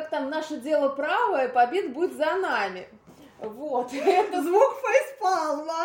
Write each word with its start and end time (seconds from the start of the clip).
как 0.00 0.10
там, 0.10 0.30
наше 0.30 0.56
дело 0.56 0.88
правое, 0.88 1.48
побед 1.48 1.92
будет 1.92 2.14
за 2.14 2.34
нами. 2.36 2.88
Вот. 3.38 3.92
Это 3.92 4.42
звук 4.42 4.80
фейспалма. 4.82 5.84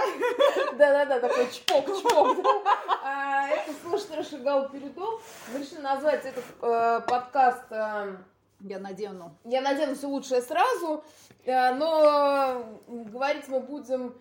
Да-да-да, 0.77 1.19
такой 1.19 1.47
чпок-чпок. 1.51 2.37
А, 3.03 3.47
это 3.49 3.71
слушатель 3.81 4.23
шагал 4.23 4.69
передом. 4.69 5.19
Мы 5.51 5.59
решили 5.59 5.81
назвать 5.81 6.25
этот 6.25 6.43
э, 6.61 7.01
подкаст 7.07 7.65
э, 7.69 8.15
Я 8.61 8.79
надену. 8.79 9.35
«Я 9.43 9.61
надену 9.61 9.95
все 9.95 10.07
лучшее 10.07 10.41
сразу», 10.41 11.03
э, 11.43 11.73
но 11.75 12.65
говорить 12.87 13.47
мы 13.47 13.59
будем 13.59 14.15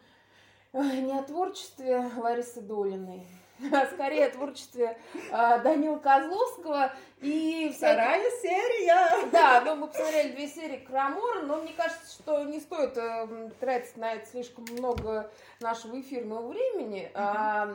не 0.73 1.17
о 1.17 1.23
творчестве 1.23 2.11
Ларисы 2.17 2.61
Долиной, 2.61 3.27
скорее 3.93 4.27
о 4.27 4.31
творчестве 4.31 4.99
э, 5.31 5.61
Данила 5.63 5.99
Козловского 5.99 6.93
и 7.21 7.73
Вторая 7.77 8.31
серия. 8.43 9.31
да, 9.31 9.63
ну 9.65 9.77
мы 9.77 9.87
посмотрели 9.89 10.33
две 10.33 10.49
серии 10.49 10.79
Крамора, 10.79 11.43
но 11.43 11.57
мне 11.57 11.73
кажется, 11.73 12.13
что 12.13 12.43
не 12.45 12.61
стоит 12.61 12.97
э, 12.97 13.51
тратить 13.61 13.97
на 13.97 14.15
это 14.15 14.27
слишком 14.27 14.65
много 14.71 15.31
нашего 15.61 16.01
эфирного 16.01 16.49
времени, 16.49 17.11
а, 17.15 17.69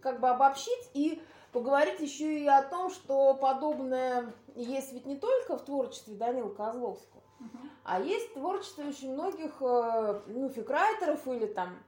как 0.00 0.20
бы 0.20 0.28
обобщить 0.28 0.90
и 0.94 1.22
поговорить 1.52 2.00
еще 2.00 2.38
и 2.38 2.46
о 2.46 2.62
том, 2.62 2.90
что 2.90 3.34
подобное 3.34 4.32
есть 4.54 4.92
ведь 4.92 5.06
не 5.06 5.16
только 5.16 5.56
в 5.56 5.64
творчестве 5.64 6.14
Данила 6.14 6.50
Козловского, 6.50 7.22
а 7.84 8.00
есть 8.00 8.34
творчество 8.34 8.82
очень 8.82 9.12
многих 9.12 9.52
э, 9.60 10.20
ну, 10.26 10.48
фикрайтеров 10.48 11.26
или 11.28 11.46
там 11.46 11.78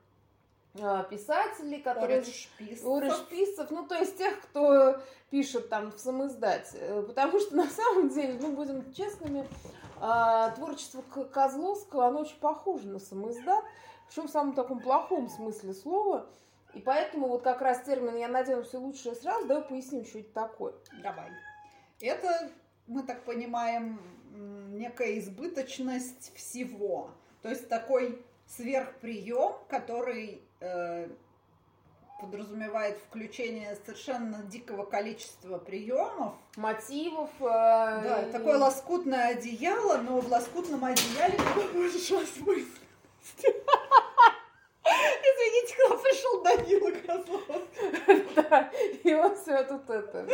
писателей, 0.75 1.81
которые 1.81 2.23
Урышписцев, 2.85 3.71
ну, 3.71 3.87
то 3.87 3.97
есть 3.97 4.17
тех, 4.17 4.41
кто 4.43 5.01
пишет 5.31 5.69
там 5.69 5.91
в 5.91 5.99
самоиздате. 5.99 6.79
Э, 6.79 7.03
Потому 7.03 7.41
что 7.41 7.57
на 7.57 7.69
самом 7.69 8.09
деле, 8.11 8.39
ну, 8.41 8.53
будем 8.53 8.93
честными, 8.93 9.47
а, 10.01 10.51
творчество 10.53 11.03
Козловского, 11.03 12.07
оно 12.07 12.21
очень 12.21 12.39
похоже 12.39 12.89
на 12.89 12.99
самоиздат, 12.99 13.65
причем 14.09 14.29
в 14.29 14.31
самом 14.31 14.55
таком 14.55 14.81
плохом 14.81 15.29
смысле 15.29 15.75
слова. 15.75 16.27
И 16.75 16.81
поэтому 16.81 17.29
вот 17.29 17.43
как 17.43 17.63
раз 17.63 17.83
термин 17.83 18.17
«я 18.17 18.29
надену 18.29 18.63
все 18.63 18.79
лучшее 18.79 19.15
сразу», 19.15 19.47
давай 19.47 19.65
поясним, 19.65 20.05
что 20.05 20.21
это 20.21 20.33
такое. 20.33 20.75
Давай. 21.03 21.31
Это, 22.01 22.51
мы 22.87 23.03
так 23.03 23.25
понимаем, 23.25 23.99
некая 24.71 25.19
избыточность 25.19 26.33
всего. 26.37 27.11
То 27.43 27.49
есть 27.49 27.69
такой 27.69 28.25
сверхприем, 28.47 29.55
который 29.69 30.43
э, 30.61 31.09
подразумевает 32.21 32.99
включение 32.99 33.77
совершенно 33.85 34.43
дикого 34.43 34.85
количества 34.85 35.59
приемов. 35.59 36.35
Мотивов. 36.57 37.31
э, 37.41 37.45
Да, 37.45 38.23
и- 38.23 38.33
такое 38.33 38.59
лоскутное 38.59 39.29
одеяло, 39.29 39.99
но 39.99 40.21
в 40.21 40.29
лоскутном 40.29 40.85
одеяле 40.85 41.39
нам 41.39 41.69
пришел 41.73 42.21
Данила 46.43 46.91
Козлов. 47.07 47.63
Да, 48.35 48.71
и 49.03 49.15
он 49.15 49.35
все 49.35 49.65
тут 49.65 49.91
это. 49.91 50.27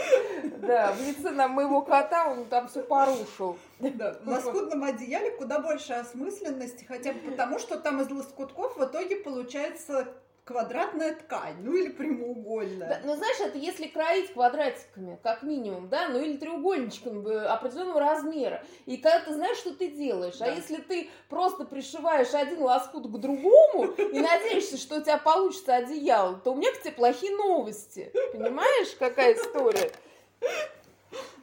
Да, 0.58 0.92
в 0.92 1.00
лице 1.00 1.30
на 1.30 1.48
моего 1.48 1.82
кота 1.82 2.30
он 2.30 2.44
там 2.44 2.68
все 2.68 2.82
порушил. 2.82 3.58
Да, 3.80 4.16
в 4.22 4.28
лоскутном 4.28 4.84
одеяле 4.84 5.30
куда 5.32 5.58
больше 5.58 5.94
осмысленности, 5.94 6.84
хотя 6.84 7.12
бы 7.12 7.30
потому, 7.30 7.58
что 7.58 7.78
там 7.78 8.00
из 8.02 8.10
лоскутков 8.10 8.76
в 8.76 8.84
итоге 8.84 9.16
получается 9.16 10.08
квадратная 10.44 11.14
ткань, 11.14 11.56
ну 11.60 11.74
или 11.74 11.88
прямоугольная. 11.88 12.88
Да, 12.88 13.00
ну, 13.04 13.16
знаешь, 13.16 13.40
это 13.40 13.56
если 13.56 13.86
кроить 13.86 14.32
квадратиками, 14.32 15.18
как 15.22 15.42
минимум, 15.42 15.88
да, 15.88 16.08
ну 16.08 16.20
или 16.20 16.36
треугольничками 16.36 17.26
э, 17.28 17.46
определенного 17.46 18.00
размера. 18.00 18.62
И 18.84 18.98
когда 18.98 19.20
ты 19.20 19.34
знаешь, 19.34 19.56
что 19.56 19.74
ты 19.74 19.90
делаешь. 19.90 20.36
Да. 20.36 20.46
А 20.46 20.48
если 20.50 20.76
ты 20.76 21.08
просто 21.30 21.64
пришиваешь 21.64 22.34
один 22.34 22.62
лоскут 22.62 23.06
к 23.06 23.16
другому 23.18 23.92
и 23.92 24.20
надеешься, 24.20 24.76
что 24.76 24.96
у 24.96 25.00
тебя 25.00 25.16
получится 25.16 25.76
одеяло, 25.76 26.34
то 26.36 26.52
у 26.52 26.56
меня 26.56 26.72
к 26.72 26.82
тебе 26.82 26.92
плохие 26.92 27.34
новости. 27.34 28.12
Понимаешь, 28.32 28.94
какая 28.98 29.34
история? 29.34 29.90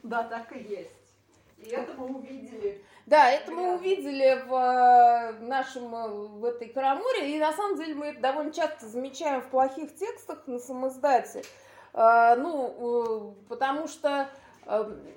Да, 0.04 0.22
так 0.22 0.54
и 0.54 0.60
есть. 0.60 0.90
И 1.58 1.70
это 1.70 1.92
мы 1.94 2.06
увидели. 2.06 2.84
Да, 3.06 3.30
это 3.30 3.50
мы 3.50 3.74
увидели 3.74 4.44
в 4.46 4.54
э, 4.54 5.32
нашем, 5.44 5.94
э, 5.94 6.08
в 6.08 6.44
этой 6.44 6.68
Караморе, 6.68 7.34
и 7.34 7.40
на 7.40 7.52
самом 7.52 7.76
деле 7.76 7.94
мы 7.94 8.06
это 8.06 8.20
довольно 8.20 8.52
часто 8.52 8.86
замечаем 8.86 9.40
в 9.42 9.48
плохих 9.48 9.94
текстах 9.96 10.46
на 10.46 10.58
самоиздате, 10.58 11.42
Э, 11.94 12.36
ну, 12.36 13.36
потому 13.48 13.86
что 13.86 14.28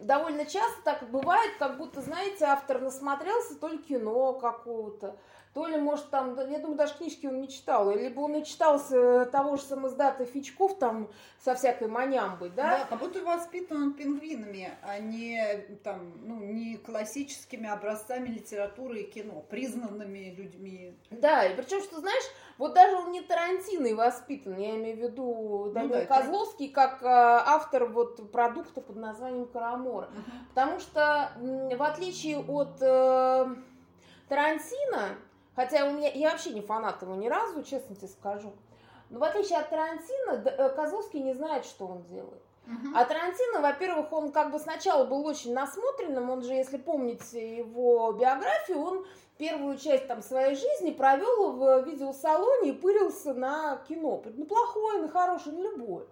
довольно 0.02 0.44
часто 0.46 0.82
так 0.84 1.10
бывает, 1.12 1.52
как 1.60 1.78
будто, 1.78 2.02
знаете, 2.02 2.46
автор 2.46 2.82
насмотрелся 2.82 3.56
то 3.56 3.68
ли 3.68 3.78
кино 3.78 4.34
какого-то, 4.34 5.16
то 5.56 5.68
ли, 5.68 5.78
может, 5.78 6.10
там, 6.10 6.36
я 6.52 6.60
думаю, 6.60 6.76
даже 6.76 6.96
книжки 6.96 7.28
он 7.28 7.40
не 7.40 7.48
читал, 7.48 7.90
либо 7.90 8.20
он 8.20 8.36
и 8.36 8.44
читался 8.44 9.26
того 9.28 9.56
же 9.56 9.64
самоиздата 9.64 10.26
Фичков 10.26 10.78
там 10.78 11.10
со 11.40 11.56
всякой 11.56 11.88
манямбой, 11.88 12.50
да? 12.50 12.80
Да, 12.80 12.86
как 12.90 13.00
будто 13.00 13.24
воспитан 13.24 13.82
он 13.82 13.94
пингвинами, 13.94 14.70
а 14.82 15.00
не 15.00 15.66
там, 15.82 16.12
ну, 16.26 16.42
не 16.42 16.76
классическими 16.76 17.70
образцами 17.70 18.28
литературы 18.28 19.00
и 19.00 19.10
кино, 19.10 19.46
признанными 19.50 20.36
людьми. 20.36 21.00
Да, 21.10 21.46
и 21.46 21.56
причем, 21.56 21.82
что 21.84 22.02
знаешь, 22.02 22.26
вот 22.58 22.74
даже 22.74 22.98
он 22.98 23.14
не 23.14 23.22
Тарантино 23.22 23.88
и 23.88 23.94
воспитан, 23.94 24.58
я 24.58 24.76
имею 24.76 24.98
в 24.98 25.00
виду 25.00 25.72
Данил 25.74 25.92
да, 25.92 26.00
это- 26.00 26.14
Козловский, 26.16 26.68
как 26.68 27.02
э, 27.02 27.06
автор 27.06 27.86
вот 27.86 28.30
продукта 28.30 28.82
под 28.82 28.98
названием 28.98 29.46
Карамора. 29.46 30.10
Потому 30.50 30.82
что, 30.82 31.32
в 31.40 31.82
отличие 31.82 32.40
от 32.40 32.82
э, 32.82 33.56
Тарантино, 34.28 35.16
хотя 35.56 35.86
у 35.86 35.92
меня, 35.92 36.12
я 36.12 36.32
вообще 36.32 36.52
не 36.52 36.62
фанат 36.62 37.02
его 37.02 37.16
ни 37.16 37.28
разу, 37.28 37.64
честно 37.64 37.96
тебе 37.96 38.08
скажу, 38.08 38.54
но 39.10 39.20
в 39.20 39.24
отличие 39.24 39.60
от 39.60 39.70
Тарантино, 39.70 40.44
э, 40.46 40.70
Козловский 40.76 41.22
не 41.22 41.34
знает, 41.34 41.66
что 41.66 41.88
он 41.88 42.04
делает. 42.04 42.42
А 42.96 43.06
Тарантино, 43.06 43.62
во-первых, 43.62 44.12
он 44.12 44.32
как 44.32 44.52
бы 44.52 44.58
сначала 44.58 45.06
был 45.06 45.24
очень 45.26 45.54
насмотренным, 45.54 46.32
он 46.32 46.42
же, 46.42 46.54
если 46.54 46.78
помните 46.78 47.58
его 47.58 48.12
биографию, 48.14 48.80
он 48.80 49.06
первую 49.38 49.78
часть 49.78 50.08
там 50.08 50.24
своей 50.24 50.56
жизни 50.56 50.92
провел 50.92 51.52
в 51.52 51.84
видеосалоне 51.84 52.70
и 52.70 52.74
пырился 52.74 53.34
на 53.34 53.78
кино, 53.88 54.24
на 54.26 54.46
плохое, 54.46 55.02
на 55.02 55.10
хорошее, 55.10 55.56
на 55.56 55.62
любое. 55.62 56.06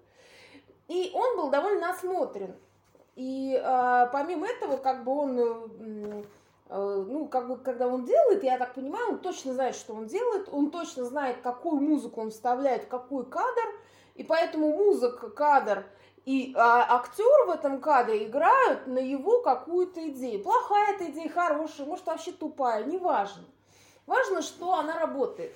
И 0.87 1.11
он 1.13 1.37
был 1.37 1.49
довольно 1.49 1.87
насмотрен. 1.87 2.55
И 3.15 3.59
а, 3.63 4.07
помимо 4.07 4.47
этого, 4.47 4.77
как 4.77 5.03
бы 5.03 5.11
он, 5.11 5.39
э, 5.39 5.43
э, 5.43 6.23
ну, 6.75 7.27
как 7.27 7.47
бы, 7.47 7.57
когда 7.57 7.87
он 7.87 8.03
делает, 8.05 8.43
я 8.43 8.57
так 8.57 8.73
понимаю, 8.73 9.09
он 9.09 9.19
точно 9.19 9.53
знает, 9.53 9.75
что 9.75 9.93
он 9.93 10.07
делает, 10.07 10.49
он 10.51 10.71
точно 10.71 11.05
знает, 11.05 11.37
какую 11.43 11.79
музыку 11.79 12.21
он 12.21 12.31
вставляет 12.31 12.85
какой 12.85 13.25
кадр, 13.25 13.61
и 14.15 14.23
поэтому 14.23 14.69
музыка, 14.69 15.29
кадр 15.29 15.85
и 16.25 16.53
а, 16.55 16.95
актер 16.95 17.47
в 17.47 17.51
этом 17.51 17.81
кадре 17.81 18.25
играют 18.25 18.87
на 18.87 18.99
его 18.99 19.41
какую-то 19.41 20.07
идею. 20.09 20.41
Плохая 20.41 20.95
эта 20.95 21.11
идея, 21.11 21.29
хорошая, 21.29 21.85
может 21.85 22.05
вообще 22.05 22.31
тупая, 22.31 22.83
неважно. 22.85 23.43
Важно, 24.07 24.41
что 24.41 24.73
она 24.73 24.97
работает. 24.97 25.53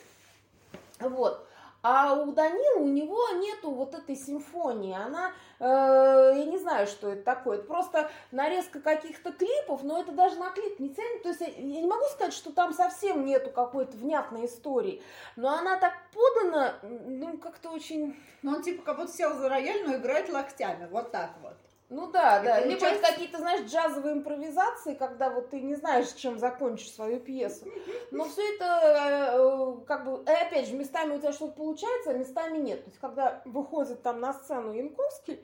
Вот. 0.99 1.46
А 1.89 2.15
у 2.15 2.33
Данила, 2.33 2.79
у 2.79 2.87
него 2.87 3.29
нету 3.37 3.71
вот 3.71 3.95
этой 3.95 4.17
симфонии. 4.17 4.93
Она, 4.93 5.31
э, 5.57 6.33
я 6.35 6.43
не 6.43 6.57
знаю, 6.57 6.85
что 6.85 7.13
это 7.13 7.23
такое. 7.23 7.59
Это 7.59 7.65
просто 7.65 8.11
нарезка 8.31 8.81
каких-то 8.81 9.31
клипов, 9.31 9.83
но 9.83 10.01
это 10.01 10.11
даже 10.11 10.35
на 10.35 10.49
клип 10.49 10.81
не 10.81 10.89
тянет. 10.89 11.23
То 11.23 11.29
есть 11.29 11.39
я, 11.39 11.47
я 11.47 11.81
не 11.81 11.87
могу 11.87 12.03
сказать, 12.11 12.33
что 12.33 12.51
там 12.51 12.73
совсем 12.73 13.23
нету 13.23 13.51
какой-то 13.51 13.95
внятной 13.95 14.47
истории. 14.47 15.01
Но 15.37 15.47
она 15.47 15.77
так 15.77 15.93
подана, 16.13 16.73
ну, 16.81 17.37
как-то 17.37 17.69
очень... 17.69 18.21
Ну, 18.41 18.51
он 18.51 18.63
типа 18.63 18.83
как 18.83 18.97
будто 18.97 19.13
сел 19.13 19.33
за 19.35 19.47
рояль, 19.47 19.87
но 19.87 19.95
играет 19.95 20.27
локтями, 20.27 20.89
вот 20.91 21.11
так 21.11 21.31
вот. 21.41 21.55
Ну 21.89 22.11
да, 22.11 22.41
И 22.41 22.45
да. 22.45 22.59
Либо 22.59 22.71
это 22.73 22.79
получается- 22.85 23.11
какие-то, 23.13 23.37
знаешь, 23.37 23.61
джазовые 23.71 24.15
импровизации, 24.15 24.93
когда 24.93 25.29
вот 25.29 25.49
ты 25.49 25.61
не 25.61 25.75
знаешь, 25.75 26.11
чем 26.13 26.37
закончишь 26.37 26.91
свою 26.91 27.19
пьесу. 27.19 27.65
Но 28.11 28.25
все 28.25 28.41
это, 28.55 28.65
э, 28.65 29.37
э, 29.37 29.85
как 29.85 30.03
бы, 30.03 30.21
э, 30.25 30.33
опять 30.47 30.67
же, 30.67 30.75
местами 30.75 31.15
у 31.15 31.19
тебя 31.19 31.31
что-то 31.31 31.53
получается, 31.53 32.09
а 32.11 32.13
местами 32.13 32.57
нет. 32.57 32.83
То 32.83 32.89
есть, 32.89 32.99
когда 32.99 33.41
выходит 33.45 34.01
там 34.03 34.19
на 34.19 34.33
сцену 34.33 34.73
Янковский, 34.73 35.39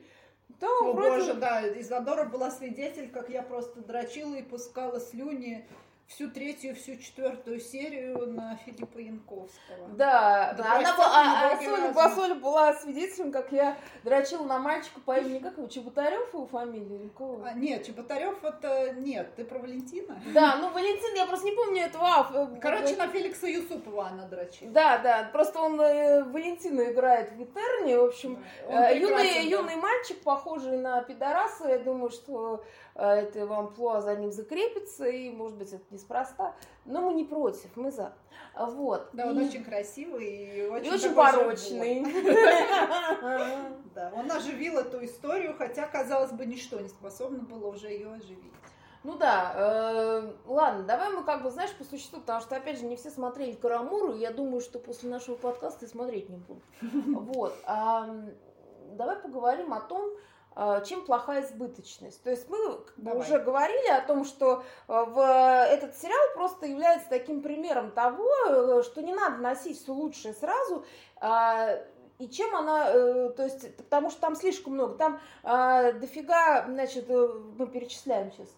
то 0.60 0.66
О 0.90 0.92
вроде... 0.92 1.10
боже, 1.10 1.34
да, 1.34 1.66
Изодора 1.80 2.24
была 2.24 2.50
свидетель, 2.50 3.10
как 3.10 3.30
я 3.30 3.42
просто 3.42 3.80
дрочила 3.80 4.34
и 4.34 4.42
пускала 4.42 5.00
слюни 5.00 5.66
всю 6.06 6.30
третью, 6.30 6.74
всю 6.76 6.96
четвертую 6.96 7.58
серию 7.60 8.26
на 8.32 8.56
Филиппа 8.64 8.98
Янковского. 8.98 9.88
Да, 9.96 10.52
Да 10.56 10.62
да. 10.62 10.76
Она 10.78 10.90
а, 10.98 11.52
а 11.52 11.56
Соня, 11.56 11.70
разума. 11.70 12.40
была- 12.40 12.74
свидетелем, 12.74 13.32
как 13.32 13.52
я 13.52 13.76
дрочила 14.04 14.44
на 14.44 14.58
мальчика 14.58 15.00
по 15.00 15.16
имени, 15.18 15.38
как 15.38 15.56
его, 15.56 15.66
Чеботарев 15.66 16.32
его 16.32 16.46
фамилия 16.46 16.96
или 16.96 17.08
кого? 17.08 17.42
А, 17.44 17.52
нет, 17.54 17.86
Чеботарев 17.86 18.42
это 18.44 18.92
нет, 18.92 19.34
ты 19.36 19.44
про 19.44 19.58
Валентина? 19.58 20.20
Да, 20.34 20.56
ну 20.56 20.70
Валентин, 20.70 21.14
я 21.16 21.26
просто 21.26 21.46
не 21.46 21.52
помню 21.56 21.82
этого. 21.82 22.06
ав- 22.06 22.34
э, 22.34 22.60
Короче, 22.60 22.96
на 22.96 23.08
Феликса 23.08 23.46
Юсупова 23.46 24.08
она 24.08 24.26
дрочила. 24.26 24.70
Да, 24.70 24.98
да, 24.98 25.28
просто 25.32 25.60
он 25.60 25.80
э, 25.80 26.22
Валентина 26.24 26.92
играет 26.92 27.32
в 27.32 27.42
Этерне, 27.42 27.98
в 27.98 28.04
общем, 28.04 28.44
Он 28.68 28.74
э, 28.76 28.98
юный, 28.98 29.34
да. 29.34 29.40
юный 29.40 29.76
мальчик, 29.76 30.20
похожий 30.22 30.76
на 30.78 31.02
пидораса, 31.02 31.68
я 31.68 31.78
думаю, 31.78 32.10
что 32.10 32.62
это 32.94 33.46
вам 33.46 33.66
амплуа 33.66 34.00
за 34.00 34.14
ним 34.14 34.30
закрепится, 34.30 35.06
и, 35.06 35.30
может 35.30 35.56
быть, 35.56 35.72
это 35.72 35.84
неспроста. 35.90 36.54
Но 36.84 37.00
мы 37.00 37.14
не 37.14 37.24
против, 37.24 37.76
мы 37.76 37.90
за. 37.90 38.12
Вот. 38.56 39.08
Да, 39.12 39.26
он 39.26 39.40
и... 39.40 39.46
очень 39.46 39.64
красивый 39.64 40.26
и 40.26 40.66
очень, 40.66 40.86
и 40.86 40.90
очень 40.90 41.14
порочный. 41.14 42.04
Да, 43.94 44.12
он 44.12 44.28
оживил 44.30 44.78
эту 44.78 45.04
историю, 45.04 45.54
хотя, 45.56 45.86
казалось 45.86 46.32
бы, 46.32 46.44
ничто 46.46 46.80
не 46.80 46.88
способно 46.88 47.44
было 47.44 47.68
уже 47.68 47.86
ее 47.90 48.12
оживить. 48.12 48.52
Ну 49.04 49.16
да, 49.16 49.52
э, 49.54 50.32
ладно, 50.46 50.82
давай 50.82 51.12
мы 51.12 51.22
как 51.22 51.44
бы, 51.44 51.50
знаешь, 51.50 51.72
по 51.74 51.84
существу, 51.84 52.18
потому 52.18 52.40
что, 52.40 52.56
опять 52.56 52.80
же, 52.80 52.86
не 52.86 52.96
все 52.96 53.10
смотрели 53.10 53.52
Карамуру, 53.52 54.14
и 54.14 54.18
я 54.18 54.32
думаю, 54.32 54.60
что 54.60 54.80
после 54.80 55.10
нашего 55.10 55.36
подкаста 55.36 55.84
и 55.84 55.88
смотреть 55.88 56.28
не 56.28 56.38
будут. 56.38 56.64
Вот. 57.34 57.54
давай 57.66 59.16
поговорим 59.16 59.72
о 59.74 59.80
том, 59.80 60.10
э, 60.10 60.33
чем 60.84 61.04
плохая 61.04 61.42
избыточность. 61.44 62.22
То 62.22 62.30
есть 62.30 62.48
мы 62.48 62.58
Давай. 62.96 63.20
уже 63.20 63.38
говорили 63.38 63.88
о 63.90 64.02
том, 64.02 64.24
что 64.24 64.62
э, 64.86 65.04
в 65.04 65.18
этот 65.18 65.96
сериал 65.96 66.34
просто 66.34 66.66
является 66.66 67.08
таким 67.08 67.42
примером 67.42 67.90
того, 67.90 68.30
э, 68.48 68.82
что 68.84 69.02
не 69.02 69.12
надо 69.12 69.38
носить 69.38 69.82
все 69.82 69.92
лучшее 69.92 70.32
сразу, 70.34 70.84
а, 71.16 71.80
и 72.18 72.28
чем 72.28 72.54
она, 72.54 72.92
то 73.30 73.42
есть, 73.42 73.76
потому 73.76 74.10
что 74.10 74.20
там 74.20 74.36
слишком 74.36 74.74
много, 74.74 74.94
там 74.94 75.20
дофига, 75.42 76.64
значит, 76.68 77.08
мы 77.08 77.66
перечисляем 77.66 78.30
сейчас, 78.30 78.54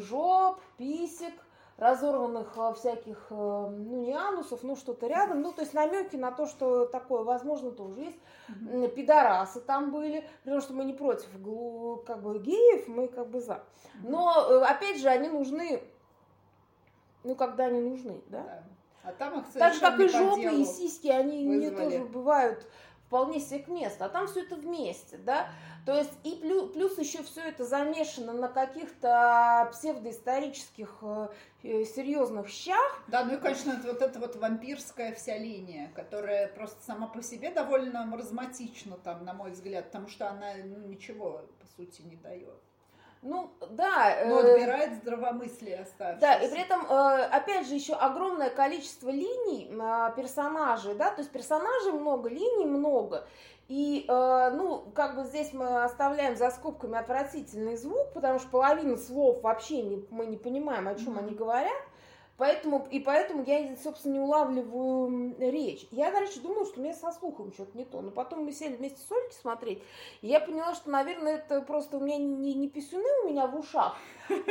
жоп, 0.00 0.58
писек, 0.78 1.34
разорванных 1.76 2.52
э, 2.56 2.74
всяких, 2.74 3.26
э, 3.30 3.34
ну, 3.34 4.02
не 4.02 4.12
анусов, 4.12 4.62
ну, 4.62 4.76
что-то 4.76 5.06
рядом. 5.06 5.42
Ну, 5.42 5.52
то 5.52 5.62
есть 5.62 5.74
намеки 5.74 6.16
на 6.16 6.30
то, 6.30 6.46
что 6.46 6.86
такое 6.86 7.22
возможно, 7.22 7.70
тоже 7.72 8.00
есть. 8.00 8.18
Mm-hmm. 8.48 8.88
Пидорасы 8.94 9.60
там 9.60 9.90
были, 9.90 10.28
потому 10.44 10.60
что 10.60 10.72
мы 10.74 10.84
не 10.84 10.92
против 10.92 11.28
как 12.06 12.22
бы 12.22 12.38
геев, 12.38 12.86
мы 12.88 13.08
как 13.08 13.28
бы 13.28 13.40
за. 13.40 13.62
Но, 14.02 14.46
э, 14.48 14.64
опять 14.64 14.98
же, 15.00 15.08
они 15.08 15.28
нужны, 15.28 15.82
ну, 17.24 17.34
когда 17.34 17.66
они 17.66 17.80
нужны, 17.80 18.22
да? 18.28 18.42
да. 18.42 18.62
А 19.04 19.12
там 19.12 19.40
их 19.40 19.52
так 19.52 19.74
же, 19.74 19.80
как 19.80 20.00
и 20.00 20.08
жопы, 20.08 20.54
и 20.54 20.64
сиськи, 20.64 21.08
они 21.08 21.44
не 21.44 21.70
тоже 21.70 22.04
бывают 22.04 22.66
вполне 23.14 23.38
себе 23.38 23.60
к 23.60 23.68
месту, 23.68 24.04
а 24.04 24.08
там 24.08 24.26
все 24.26 24.42
это 24.42 24.56
вместе, 24.56 25.18
да. 25.18 25.48
То 25.86 25.96
есть 25.96 26.10
и 26.24 26.34
плюс, 26.34 26.72
плюс 26.72 26.98
еще 26.98 27.22
все 27.22 27.42
это 27.42 27.64
замешано 27.64 28.32
на 28.32 28.48
каких-то 28.48 29.68
псевдоисторических 29.70 30.98
э, 31.02 31.28
э, 31.62 31.84
серьезных 31.84 32.48
щах. 32.48 33.04
Да, 33.06 33.24
ну 33.24 33.34
и, 33.34 33.36
конечно, 33.36 33.70
это, 33.70 33.86
вот 33.86 34.02
эта 34.02 34.18
вот 34.18 34.34
вампирская 34.34 35.14
вся 35.14 35.38
линия, 35.38 35.92
которая 35.94 36.48
просто 36.48 36.82
сама 36.82 37.06
по 37.06 37.22
себе 37.22 37.52
довольно 37.52 38.04
маразматична, 38.04 38.96
там, 38.96 39.24
на 39.24 39.32
мой 39.32 39.52
взгляд, 39.52 39.84
потому 39.86 40.08
что 40.08 40.28
она 40.28 40.48
ну, 40.64 40.78
ничего, 40.88 41.42
по 41.60 41.66
сути, 41.76 42.02
не 42.02 42.16
дает. 42.16 42.63
Ну, 43.24 43.50
да. 43.70 44.22
Но 44.26 44.40
э, 44.40 44.52
отбирает 44.52 44.96
здравомыслие 44.96 45.80
оставшееся. 45.80 46.20
Да, 46.20 46.34
и 46.34 46.50
при 46.50 46.60
этом, 46.60 46.84
э, 46.84 47.22
опять 47.32 47.66
же, 47.66 47.74
еще 47.74 47.94
огромное 47.94 48.50
количество 48.50 49.08
линий 49.08 49.70
э, 49.72 50.12
персонажей, 50.14 50.94
да, 50.94 51.10
то 51.10 51.22
есть 51.22 51.32
персонажей 51.32 51.92
много, 51.92 52.28
линий 52.28 52.66
много. 52.66 53.26
И, 53.66 54.04
ну, 54.06 54.92
как 54.94 55.16
бы 55.16 55.24
здесь 55.24 55.54
мы 55.54 55.84
оставляем 55.84 56.36
за 56.36 56.50
скобками 56.50 56.98
отвратительный 56.98 57.78
звук, 57.78 58.12
потому 58.12 58.38
что 58.38 58.50
половину 58.50 58.98
слов 58.98 59.40
вообще 59.42 59.80
не, 59.80 60.04
мы 60.10 60.26
не 60.26 60.36
понимаем, 60.36 60.86
о 60.86 60.94
чем 60.94 61.14
mm-hmm. 61.14 61.18
они 61.20 61.34
говорят. 61.34 61.82
Поэтому, 62.36 62.84
и 62.90 62.98
поэтому 62.98 63.44
я, 63.44 63.76
собственно, 63.76 64.14
не 64.14 64.18
улавливаю 64.18 65.36
речь. 65.38 65.86
Я, 65.92 66.10
короче, 66.10 66.40
думала, 66.40 66.66
что 66.66 66.80
у 66.80 66.82
меня 66.82 66.92
со 66.92 67.12
слухом 67.12 67.52
что-то 67.52 67.78
не 67.78 67.84
то. 67.84 68.00
Но 68.00 68.10
потом 68.10 68.44
мы 68.44 68.52
сели 68.52 68.74
вместе 68.74 69.00
с 69.00 69.10
Ольгой 69.12 69.32
смотреть, 69.32 69.82
и 70.20 70.28
я 70.28 70.40
поняла, 70.40 70.74
что, 70.74 70.90
наверное, 70.90 71.36
это 71.36 71.60
просто 71.62 71.98
у 71.98 72.00
меня 72.00 72.16
не, 72.16 72.54
не 72.54 72.68
писюны 72.68 73.08
у 73.22 73.28
меня 73.28 73.46
в 73.46 73.56
ушах, 73.56 73.96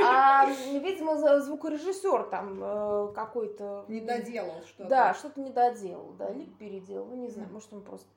а, 0.01 0.45
видимо, 0.45 1.41
звукорежиссер 1.41 2.23
там 2.29 2.59
э, 2.63 3.13
какой-то... 3.13 3.83
Не 3.89 3.99
доделал 3.99 4.61
что-то. 4.65 4.89
Да, 4.89 5.13
что-то 5.13 5.41
не 5.41 5.51
доделал, 5.51 6.13
да, 6.17 6.29
либо 6.29 6.55
переделал, 6.57 7.07
ну, 7.07 7.15
не 7.15 7.29
знаю, 7.29 7.49
может, 7.51 7.73
он 7.73 7.81
просто, 7.81 8.07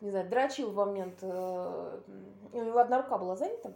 не 0.00 0.10
знаю, 0.10 0.28
дрочил 0.28 0.70
в 0.70 0.76
момент... 0.76 1.18
Э, 1.22 2.00
у 2.52 2.62
него 2.62 2.78
одна 2.78 3.02
рука 3.02 3.18
была 3.18 3.34
занята, 3.34 3.72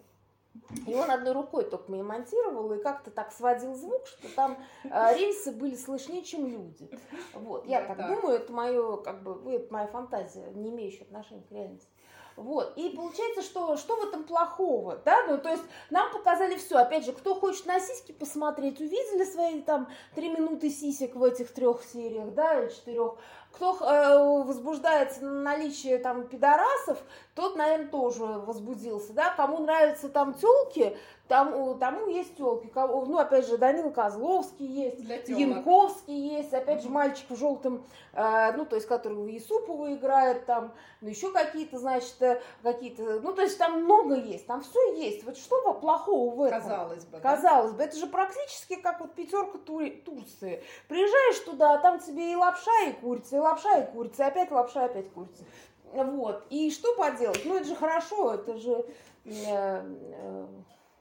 и 0.87 0.94
он 0.94 1.11
одной 1.11 1.32
рукой 1.32 1.64
только 1.64 1.91
мне 1.91 2.02
монтировал 2.02 2.73
и 2.73 2.82
как-то 2.82 3.11
так 3.11 3.32
сводил 3.32 3.75
звук, 3.75 4.06
что 4.06 4.29
там 4.35 4.56
э, 4.85 5.17
рельсы 5.17 5.52
были 5.52 5.75
слышнее, 5.76 6.23
чем 6.23 6.47
люди. 6.47 6.91
Вот, 7.35 7.67
я 7.67 7.82
да, 7.82 7.88
так, 7.88 7.97
так 7.99 8.06
думаю, 8.08 8.37
это 8.37 8.52
мое, 8.52 8.97
как 8.99 9.23
бы, 9.23 9.52
это 9.52 9.73
моя 9.73 9.87
фантазия, 9.87 10.50
не 10.55 10.70
имеющая 10.70 11.05
отношения 11.05 11.43
к 11.49 11.52
реальности. 11.52 11.88
Вот. 12.37 12.73
И 12.76 12.91
получается, 12.91 13.43
что, 13.43 13.76
что 13.76 13.97
в 13.97 14.08
этом 14.08 14.25
плохого, 14.25 14.97
да? 15.05 15.26
Ну, 15.26 15.37
то 15.37 15.50
есть 15.50 15.62
нам 15.91 16.11
показали 16.11 16.56
все. 16.56 16.79
Опять 16.79 17.05
же, 17.05 17.12
кто 17.12 17.35
хочет 17.35 17.67
на 17.67 17.79
сиськи 17.81 18.12
посмотреть, 18.12 18.81
увидели 18.81 19.25
свои 19.25 19.61
там 19.61 19.88
три 20.14 20.31
минуты 20.31 20.70
сисек 20.70 21.17
в 21.17 21.23
этих 21.23 21.52
трех 21.52 21.82
сериях, 21.85 22.32
да, 22.32 22.67
четырех. 22.69 23.19
Кто 23.52 23.76
э, 23.81 24.44
возбуждается 24.44 25.25
на 25.25 25.43
наличие 25.43 25.99
там 25.99 26.26
пидорасов, 26.26 26.99
тот, 27.35 27.56
наверное, 27.56 27.88
тоже 27.88 28.23
возбудился, 28.23 29.12
да. 29.12 29.35
Кому 29.35 29.58
нравятся 29.58 30.08
там 30.08 30.35
телки, 30.35 30.97
там, 31.30 31.78
тому 31.78 32.08
есть 32.08 32.36
телки. 32.36 32.68
Ну, 32.74 33.16
опять 33.16 33.46
же, 33.46 33.56
Данил 33.56 33.92
Козловский 33.92 34.66
есть, 34.66 35.28
Янковский 35.28 36.36
есть, 36.36 36.52
опять 36.52 36.82
же, 36.82 36.88
мальчик 36.88 37.30
в 37.30 37.36
желтом, 37.36 37.86
э, 38.14 38.52
ну, 38.56 38.66
то 38.66 38.74
есть, 38.74 38.88
который 38.88 39.32
Есупова 39.32 39.94
играет, 39.94 40.44
там, 40.46 40.74
ну, 41.00 41.08
еще 41.08 41.32
какие-то, 41.32 41.78
значит, 41.78 42.20
э, 42.20 42.42
какие-то, 42.64 43.20
ну, 43.20 43.32
то 43.32 43.42
есть, 43.42 43.56
там 43.58 43.84
много 43.84 44.16
есть, 44.16 44.48
там 44.48 44.62
все 44.62 44.96
есть. 44.96 45.22
Вот 45.22 45.36
что 45.36 45.72
плохого 45.74 46.34
в 46.34 46.42
этом? 46.42 46.62
Казалось 46.62 47.04
бы. 47.04 47.20
Казалось 47.20 47.70
да? 47.70 47.76
бы. 47.76 47.84
Это 47.84 47.96
же 47.96 48.06
практически 48.08 48.74
как 48.74 48.98
вот 48.98 49.14
пятерка 49.14 49.58
Тури, 49.58 50.02
Турции. 50.04 50.64
Приезжаешь 50.88 51.38
туда, 51.44 51.74
а 51.74 51.78
там 51.78 52.00
тебе 52.00 52.32
и 52.32 52.34
лапша, 52.34 52.88
и 52.88 52.92
курица, 52.94 53.36
и 53.36 53.38
лапша, 53.38 53.82
и 53.82 53.92
курица, 53.92 54.24
и 54.24 54.26
опять 54.26 54.50
лапша, 54.50 54.86
опять 54.86 55.08
курица. 55.12 55.44
Вот. 55.92 56.42
И 56.50 56.72
что 56.72 56.92
поделать? 56.96 57.42
Ну, 57.44 57.54
это 57.54 57.68
же 57.68 57.76
хорошо, 57.76 58.34
это 58.34 58.56
же... 58.56 58.84
Э, 59.24 59.84
э, 59.84 60.46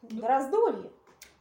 ну, 0.01 0.25
раздолье. 0.25 0.91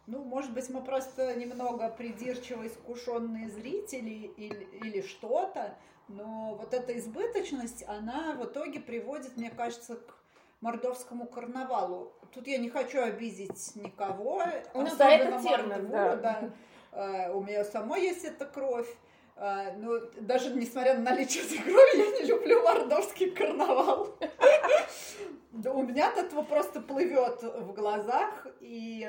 Ну, 0.07 0.25
может 0.25 0.53
быть, 0.55 0.71
мы 0.71 0.83
просто 0.83 1.35
немного 1.35 1.89
придирчиво 1.91 2.67
искушенные 2.67 3.51
зрители 3.51 4.33
или, 4.37 4.65
или 4.83 5.03
что-то, 5.03 5.77
но 6.09 6.55
вот 6.55 6.73
эта 6.73 6.97
избыточность, 6.99 7.85
она 7.87 8.33
в 8.33 8.45
итоге 8.47 8.81
приводит, 8.81 9.37
мне 9.37 9.51
кажется, 9.51 9.97
к 9.97 10.15
мордовскому 10.63 11.27
карнавалу. 11.27 12.13
Тут 12.33 12.47
я 12.47 12.59
не 12.59 12.71
хочу 12.71 13.03
обидеть 13.03 13.77
никого, 13.77 14.43
ну, 14.75 14.83
особенно 14.83 14.97
да, 14.97 15.11
это 15.11 15.43
термин, 15.43 15.91
да. 15.91 16.17
да. 16.17 16.51
Uh, 16.91 17.33
у 17.33 17.43
меня 17.43 17.65
самой 17.65 18.03
есть 18.03 18.25
эта 18.25 18.47
кровь. 18.47 18.89
Uh, 19.37 19.77
ну, 19.77 20.01
даже 20.23 20.55
несмотря 20.55 20.95
на 20.95 21.11
наличие 21.11 21.45
этой 21.45 21.59
крови, 21.59 21.99
я 21.99 22.19
не 22.19 22.27
люблю 22.27 22.63
мордовский 22.63 23.31
карнавал. 23.31 24.17
У 25.79 25.85
меня 25.85 26.09
от 26.09 26.19
этого 26.19 26.43
просто 26.43 26.81
плывет 26.81 27.41
в 27.41 27.73
глазах, 27.73 28.49
и 28.59 29.09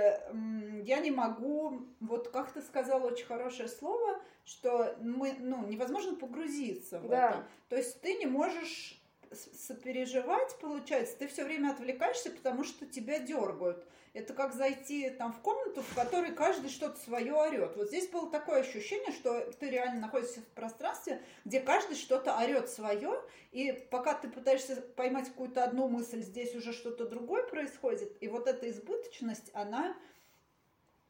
я 0.83 0.99
не 0.99 1.09
могу, 1.09 1.81
вот 1.99 2.27
как 2.27 2.51
ты 2.51 2.61
сказала 2.61 3.07
очень 3.07 3.25
хорошее 3.25 3.67
слово, 3.67 4.21
что 4.45 4.95
мы, 5.01 5.33
ну, 5.39 5.65
невозможно 5.65 6.15
погрузиться 6.15 6.99
в 6.99 7.07
да. 7.07 7.29
это. 7.29 7.47
То 7.69 7.75
есть 7.75 7.99
ты 8.01 8.13
не 8.17 8.27
можешь 8.27 9.01
сопереживать, 9.31 10.59
получается, 10.61 11.17
ты 11.17 11.27
все 11.27 11.43
время 11.43 11.71
отвлекаешься, 11.71 12.29
потому 12.29 12.63
что 12.63 12.85
тебя 12.85 13.17
дергают. 13.17 13.83
Это 14.13 14.33
как 14.33 14.53
зайти 14.53 15.09
там 15.11 15.31
в 15.31 15.39
комнату, 15.41 15.81
в 15.81 15.95
которой 15.95 16.33
каждый 16.33 16.69
что-то 16.69 16.99
свое 16.99 17.33
орет. 17.33 17.75
Вот 17.75 17.89
здесь 17.89 18.07
было 18.07 18.29
такое 18.29 18.61
ощущение, 18.61 19.11
что 19.11 19.41
ты 19.59 19.69
реально 19.69 20.01
находишься 20.01 20.41
в 20.41 20.47
пространстве, 20.47 21.21
где 21.45 21.59
каждый 21.59 21.95
что-то 21.95 22.35
орет 22.35 22.69
свое, 22.69 23.21
и 23.51 23.71
пока 23.91 24.15
ты 24.15 24.27
пытаешься 24.27 24.77
поймать 24.95 25.27
какую-то 25.27 25.63
одну 25.63 25.87
мысль, 25.87 26.21
здесь 26.21 26.55
уже 26.55 26.73
что-то 26.73 27.07
другое 27.07 27.43
происходит. 27.43 28.11
И 28.21 28.27
вот 28.27 28.47
эта 28.47 28.69
избыточность, 28.69 29.51
она 29.53 29.95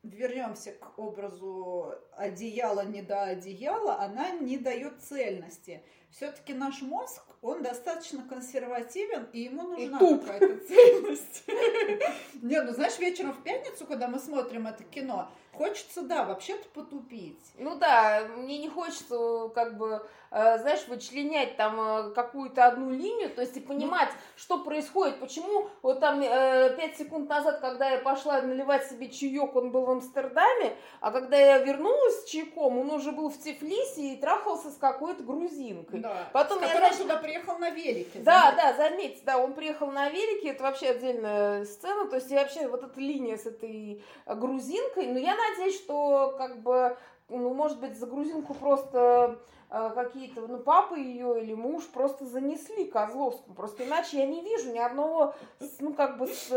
вернемся 0.03 0.71
к 0.71 0.97
образу 0.97 1.93
одеяла, 2.15 2.85
не 2.85 3.01
до 3.01 3.23
одеяла, 3.23 3.99
она 3.99 4.31
не 4.31 4.57
дает 4.57 5.01
цельности. 5.01 5.83
Все-таки 6.09 6.53
наш 6.53 6.81
мозг, 6.81 7.21
он 7.41 7.61
достаточно 7.61 8.23
консервативен, 8.27 9.27
и 9.31 9.41
ему 9.41 9.63
нужна 9.63 9.99
какая-то 9.99 10.65
цельность. 10.65 11.43
Не, 12.41 12.61
ну 12.63 12.73
знаешь, 12.73 12.97
вечером 12.97 13.33
в 13.33 13.43
пятницу, 13.43 13.85
когда 13.85 14.07
мы 14.07 14.17
смотрим 14.17 14.65
это 14.65 14.83
кино, 14.83 15.29
Хочется, 15.59 16.03
да, 16.03 16.23
вообще-то 16.23 16.69
потупить. 16.69 17.51
Ну 17.57 17.77
да, 17.77 18.25
мне 18.37 18.59
не 18.59 18.69
хочется, 18.69 19.49
как 19.53 19.77
бы, 19.77 20.07
знаешь, 20.31 20.87
вычленять 20.87 21.57
там 21.57 21.79
э, 21.79 22.11
какую-то 22.11 22.65
одну 22.65 22.91
линию, 22.91 23.29
то 23.29 23.41
есть 23.41 23.57
и 23.57 23.59
понимать, 23.59 24.09
что 24.35 24.59
происходит, 24.59 25.19
почему 25.19 25.69
вот 25.81 25.99
там 25.99 26.21
э, 26.21 26.75
пять 26.77 26.97
секунд 26.97 27.29
назад, 27.29 27.59
когда 27.61 27.89
я 27.89 27.97
пошла 27.97 28.41
наливать 28.41 28.85
себе 28.85 29.09
чаек, 29.09 29.55
он 29.55 29.71
был 29.71 29.85
в 29.85 29.89
Амстердаме, 29.89 30.75
а 30.99 31.11
когда 31.11 31.37
я 31.37 31.57
вернулась 31.59 32.21
с 32.21 32.25
чайком, 32.25 32.77
он 32.77 32.91
уже 32.91 33.11
был 33.11 33.29
в 33.29 33.39
Тифлисе 33.39 34.13
и 34.13 34.17
трахался 34.17 34.69
с 34.69 34.77
какой-то 34.77 35.23
грузинкой. 35.23 36.01
Да, 36.01 36.29
Потом 36.31 36.61
я, 36.61 36.77
значит, 36.77 36.99
сюда 36.99 37.17
приехал 37.17 37.57
на 37.57 37.71
велике. 37.71 38.19
Да, 38.19 38.51
заметь. 38.51 38.57
да, 38.57 38.73
заметьте, 38.73 39.21
да, 39.25 39.37
он 39.39 39.53
приехал 39.53 39.87
на 39.87 40.09
велике, 40.09 40.49
это 40.49 40.63
вообще 40.63 40.89
отдельная 40.89 41.65
сцена, 41.65 42.05
то 42.05 42.17
есть 42.17 42.31
и 42.31 42.35
вообще 42.35 42.67
вот 42.67 42.83
эта 42.83 42.99
линия 42.99 43.37
с 43.37 43.45
этой 43.45 44.03
грузинкой, 44.27 45.07
но 45.07 45.17
я 45.17 45.35
надеюсь, 45.35 45.77
что 45.77 46.35
как 46.37 46.61
бы, 46.61 46.97
ну, 47.29 47.53
может 47.53 47.79
быть, 47.79 47.97
за 47.97 48.05
грузинку 48.05 48.53
просто 48.53 49.39
э, 49.39 49.58
какие-то, 49.69 50.41
ну, 50.47 50.57
папа 50.57 50.95
ее 50.95 51.41
или 51.43 51.53
муж 51.53 51.85
просто 51.87 52.25
занесли 52.25 52.85
Козловскому. 52.85 53.55
Просто 53.55 53.85
иначе 53.85 54.17
я 54.17 54.25
не 54.25 54.41
вижу 54.41 54.71
ни 54.71 54.79
одного, 54.79 55.35
ну, 55.79 55.93
как 55.93 56.17
бы, 56.17 56.27
с, 56.27 56.47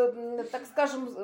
так 0.50 0.66
скажем, 0.66 1.14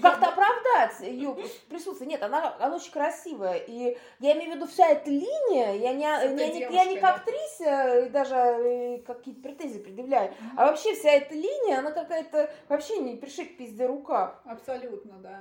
как-то 0.00 0.28
оправдать 0.28 1.00
ее 1.00 1.36
присутствие. 1.68 2.08
Нет, 2.08 2.22
она, 2.22 2.54
она 2.60 2.76
очень 2.76 2.92
красивая. 2.92 3.56
И 3.56 3.98
я 4.20 4.32
имею 4.36 4.52
в 4.52 4.54
виду 4.56 4.66
вся 4.66 4.88
эта 4.88 5.10
линия, 5.10 5.74
я 5.74 5.92
не, 5.92 6.02
я, 6.02 6.28
не, 6.28 6.60
я 6.60 6.84
не 6.84 7.00
как 7.00 7.16
актриса 7.18 8.06
и 8.06 8.08
даже 8.10 8.34
э, 8.34 8.98
какие-то 8.98 9.42
претензии 9.42 9.78
предъявляю, 9.78 10.30
mm-hmm. 10.30 10.54
а 10.56 10.66
вообще 10.66 10.94
вся 10.94 11.10
эта 11.10 11.34
линия, 11.34 11.78
она 11.78 11.90
какая-то 11.90 12.50
вообще 12.68 12.98
не 12.98 13.16
пришить 13.16 13.56
пизде 13.56 13.86
рука. 13.86 14.40
Абсолютно, 14.44 15.14
да. 15.18 15.40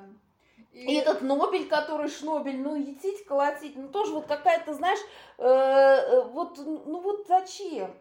И... 0.76 0.92
и 0.92 0.96
этот 0.96 1.22
Нобель, 1.22 1.70
который 1.70 2.10
Шнобель, 2.10 2.62
ну, 2.62 2.76
етить, 2.76 3.26
колотить, 3.26 3.78
ну, 3.78 3.88
тоже 3.88 4.12
вот 4.12 4.28
какая-то, 4.28 4.74
знаешь, 4.74 5.00
э, 5.38 5.46
э, 5.46 6.24
вот, 6.24 6.58
ну, 6.58 7.00
вот 7.00 7.26
зачем? 7.28 7.96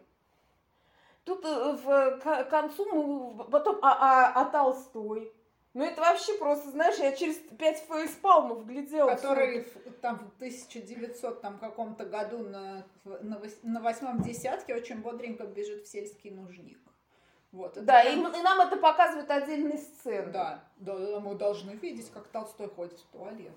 Тут 1.23 1.45
э, 1.45 1.71
в, 1.71 2.19
к 2.19 2.43
концу 2.49 2.85
мы 2.85 3.45
потом, 3.45 3.79
а, 3.81 3.93
а, 3.93 4.41
а 4.41 4.45
Толстой? 4.51 5.31
Ну, 5.73 5.85
это 5.85 6.01
вообще 6.01 6.37
просто, 6.37 6.69
знаешь, 6.71 6.97
я 6.97 7.13
через 7.13 7.35
пять 7.57 7.79
фейспалмов 7.79 8.65
глядела. 8.65 9.09
Который 9.11 9.63
в, 9.63 9.91
там 10.01 10.19
в 10.19 10.35
1900 10.35 11.41
там 11.41 11.57
каком-то 11.59 12.05
году 12.05 12.39
на, 12.39 12.85
на, 13.05 13.41
на 13.63 13.81
восьмом 13.81 14.21
десятке 14.21 14.75
очень 14.75 14.97
бодренько 14.97 15.45
бежит 15.45 15.85
в 15.85 15.87
сельский 15.89 16.31
нужник. 16.31 16.77
Вот, 17.55 17.73
да, 17.85 18.01
и, 18.03 18.17
и 18.17 18.41
нам 18.41 18.59
это 18.59 18.75
показывают 18.75 19.31
отдельные 19.31 19.77
сцены. 19.77 20.29
Да, 20.29 20.65
да, 20.75 20.93
мы 21.21 21.35
должны 21.35 21.71
видеть, 21.71 22.11
как 22.11 22.27
Толстой 22.27 22.67
ходит 22.67 22.99
в 22.99 23.05
туалет. 23.13 23.53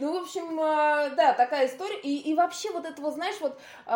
Ну, 0.00 0.18
в 0.18 0.22
общем, 0.22 0.58
э, 0.58 1.14
да, 1.14 1.32
такая 1.34 1.68
история. 1.68 2.00
И, 2.00 2.30
и 2.30 2.34
вообще 2.34 2.72
вот 2.72 2.84
это 2.84 3.00
вот, 3.00 3.14
знаешь, 3.14 3.36
вот, 3.40 3.56
э, 3.86 3.90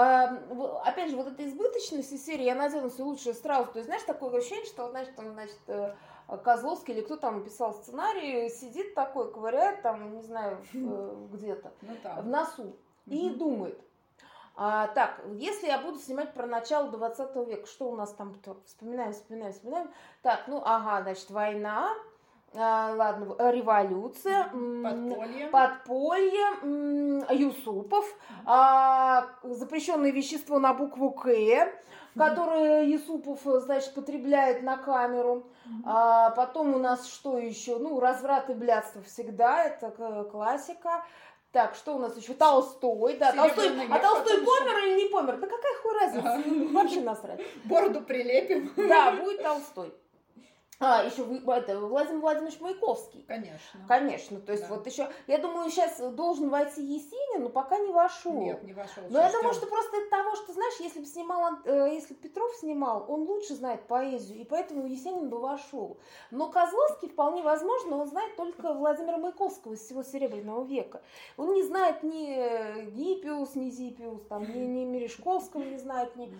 опять 0.84 1.10
же, 1.10 1.16
вот 1.16 1.26
эта 1.26 1.48
избыточность 1.48 2.12
из 2.12 2.24
серии 2.24 2.44
«Я 2.44 2.54
надену 2.54 2.90
все 2.90 3.02
лучшее 3.02 3.34
сразу». 3.34 3.72
То 3.72 3.78
есть, 3.78 3.86
знаешь, 3.86 4.04
такое 4.04 4.30
ощущение, 4.38 4.66
что, 4.66 4.88
знаешь, 4.88 5.08
там, 5.16 5.32
значит, 5.32 5.58
э, 5.66 5.94
Козловский 6.44 6.94
или 6.94 7.00
кто 7.00 7.16
там 7.16 7.42
писал 7.42 7.74
сценарий, 7.74 8.48
сидит 8.50 8.94
такой, 8.94 9.32
ковыряет 9.32 9.82
там, 9.82 10.14
не 10.14 10.22
знаю, 10.22 10.64
где-то, 10.72 11.72
ну, 11.82 11.96
в 12.22 12.26
носу 12.28 12.76
и 13.06 13.30
думает, 13.30 13.80
а, 14.56 14.88
так, 14.88 15.20
если 15.34 15.68
я 15.68 15.78
буду 15.78 15.98
снимать 15.98 16.34
про 16.34 16.46
начало 16.46 16.90
20 16.90 17.36
века, 17.48 17.66
что 17.66 17.90
у 17.90 17.96
нас 17.96 18.12
там? 18.12 18.34
Вспоминаем, 18.66 19.12
вспоминаем, 19.12 19.52
вспоминаем. 19.52 19.90
Так, 20.22 20.40
ну, 20.48 20.62
ага, 20.64 21.02
значит, 21.02 21.30
война, 21.30 21.94
а, 22.52 22.94
ладно, 22.96 23.36
революция, 23.52 24.44
подполье, 24.44 25.48
подполье 25.48 27.26
Юсупов, 27.30 28.04
а, 28.44 29.28
запрещенное 29.44 30.10
вещество 30.10 30.58
на 30.58 30.74
букву 30.74 31.12
К, 31.12 31.28
которое 32.16 32.82
Юсупов, 32.84 33.38
значит, 33.44 33.94
потребляет 33.94 34.64
на 34.64 34.76
камеру. 34.76 35.46
А, 35.84 36.30
потом 36.30 36.74
у 36.74 36.78
нас 36.78 37.06
что 37.06 37.38
еще? 37.38 37.78
Ну, 37.78 38.00
разврат 38.00 38.50
и 38.50 38.54
блядство 38.54 39.00
всегда, 39.02 39.64
это 39.64 39.90
классика. 40.30 41.04
Так, 41.52 41.74
что 41.74 41.96
у 41.96 41.98
нас 41.98 42.16
еще? 42.16 42.34
Толстой, 42.34 43.16
да, 43.16 43.32
Толстой. 43.32 43.70
А 43.90 43.98
Толстой 43.98 44.38
помер 44.38 44.78
или 44.84 45.02
не 45.02 45.08
помер? 45.08 45.36
Да 45.38 45.48
какая 45.48 45.74
хуй 45.82 45.94
разница? 45.94 46.72
Вообще 46.72 47.00
насрать. 47.00 47.40
Бороду 47.64 48.02
прилепим. 48.02 48.72
Да, 48.76 49.12
будет 49.12 49.42
Толстой. 49.42 49.92
А, 50.82 51.04
еще 51.04 51.22
это, 51.46 51.78
Владимир 51.78 52.20
Владимирович 52.20 52.58
Маяковский. 52.58 53.22
Конечно. 53.28 53.80
Конечно. 53.86 54.40
То 54.40 54.52
есть 54.52 54.66
да. 54.66 54.74
вот 54.74 54.86
еще, 54.86 55.10
я 55.26 55.36
думаю, 55.36 55.70
сейчас 55.70 56.00
должен 56.14 56.48
войти 56.48 56.82
Есенин, 56.82 57.42
но 57.42 57.48
пока 57.50 57.78
не 57.78 57.92
вошел. 57.92 58.32
Нет, 58.32 58.62
не 58.62 58.72
вошел. 58.72 59.02
Но 59.10 59.20
я 59.20 59.30
думаю, 59.30 59.52
что 59.52 59.66
просто 59.66 59.94
от 59.98 60.08
того, 60.08 60.36
что, 60.36 60.54
знаешь, 60.54 60.80
если 60.80 61.00
бы 61.00 61.04
снимал, 61.04 61.58
э, 61.66 61.90
если 61.92 62.14
Петров 62.14 62.50
снимал, 62.56 63.04
он 63.08 63.24
лучше 63.28 63.56
знает 63.56 63.86
поэзию, 63.88 64.40
и 64.40 64.44
поэтому 64.44 64.86
Есенин 64.86 65.28
бы 65.28 65.38
вошел. 65.38 65.98
Но 66.30 66.50
Козловский 66.50 67.10
вполне 67.10 67.42
возможно, 67.42 67.98
он 67.98 68.06
знает 68.08 68.36
только 68.36 68.72
Владимира 68.72 69.18
Маяковского 69.18 69.74
из 69.74 69.80
всего 69.80 70.02
Серебряного 70.02 70.64
века. 70.64 71.02
Он 71.36 71.52
не 71.52 71.62
знает 71.62 72.02
ни 72.02 72.90
Гиппиус, 72.92 73.54
ни 73.54 73.68
Зиппиус, 73.68 74.22
там, 74.30 74.44
ни, 74.44 74.60
ни 74.60 74.86
Мережковского 74.86 75.62
не 75.62 75.76
знает, 75.76 76.16
ни 76.16 76.32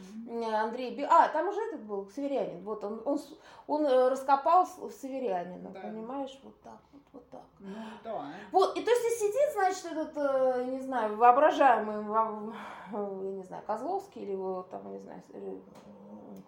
Андрея 0.50 0.96
Би... 0.96 1.02
А, 1.02 1.28
там 1.28 1.48
уже 1.48 1.60
этот 1.60 1.82
был, 1.82 2.08
Северянин. 2.16 2.64
Вот 2.64 2.82
он, 2.84 3.02
он, 3.04 3.20
он, 3.66 3.84
он 3.84 4.08
рассказал 4.08 4.29
копал 4.30 4.64
в 4.64 4.92
Северянина, 4.92 5.70
да. 5.70 5.80
понимаешь, 5.80 6.38
вот 6.44 6.60
так 6.62 6.78
вот, 6.92 7.02
вот 7.12 7.30
так. 7.30 7.42
Ну, 7.58 7.74
да. 8.04 8.26
Вот, 8.52 8.76
и 8.76 8.82
то 8.82 8.90
есть 8.90 9.18
сидит, 9.18 9.52
значит, 9.52 9.84
этот, 9.86 10.16
э, 10.16 10.64
не 10.66 10.80
знаю, 10.80 11.16
воображаемый, 11.16 11.96
я 11.96 13.32
не 13.32 13.42
знаю, 13.42 13.62
Козловский 13.66 14.22
или 14.22 14.32
его 14.32 14.62
там, 14.70 14.92
не 14.92 14.98
знаю, 15.00 15.20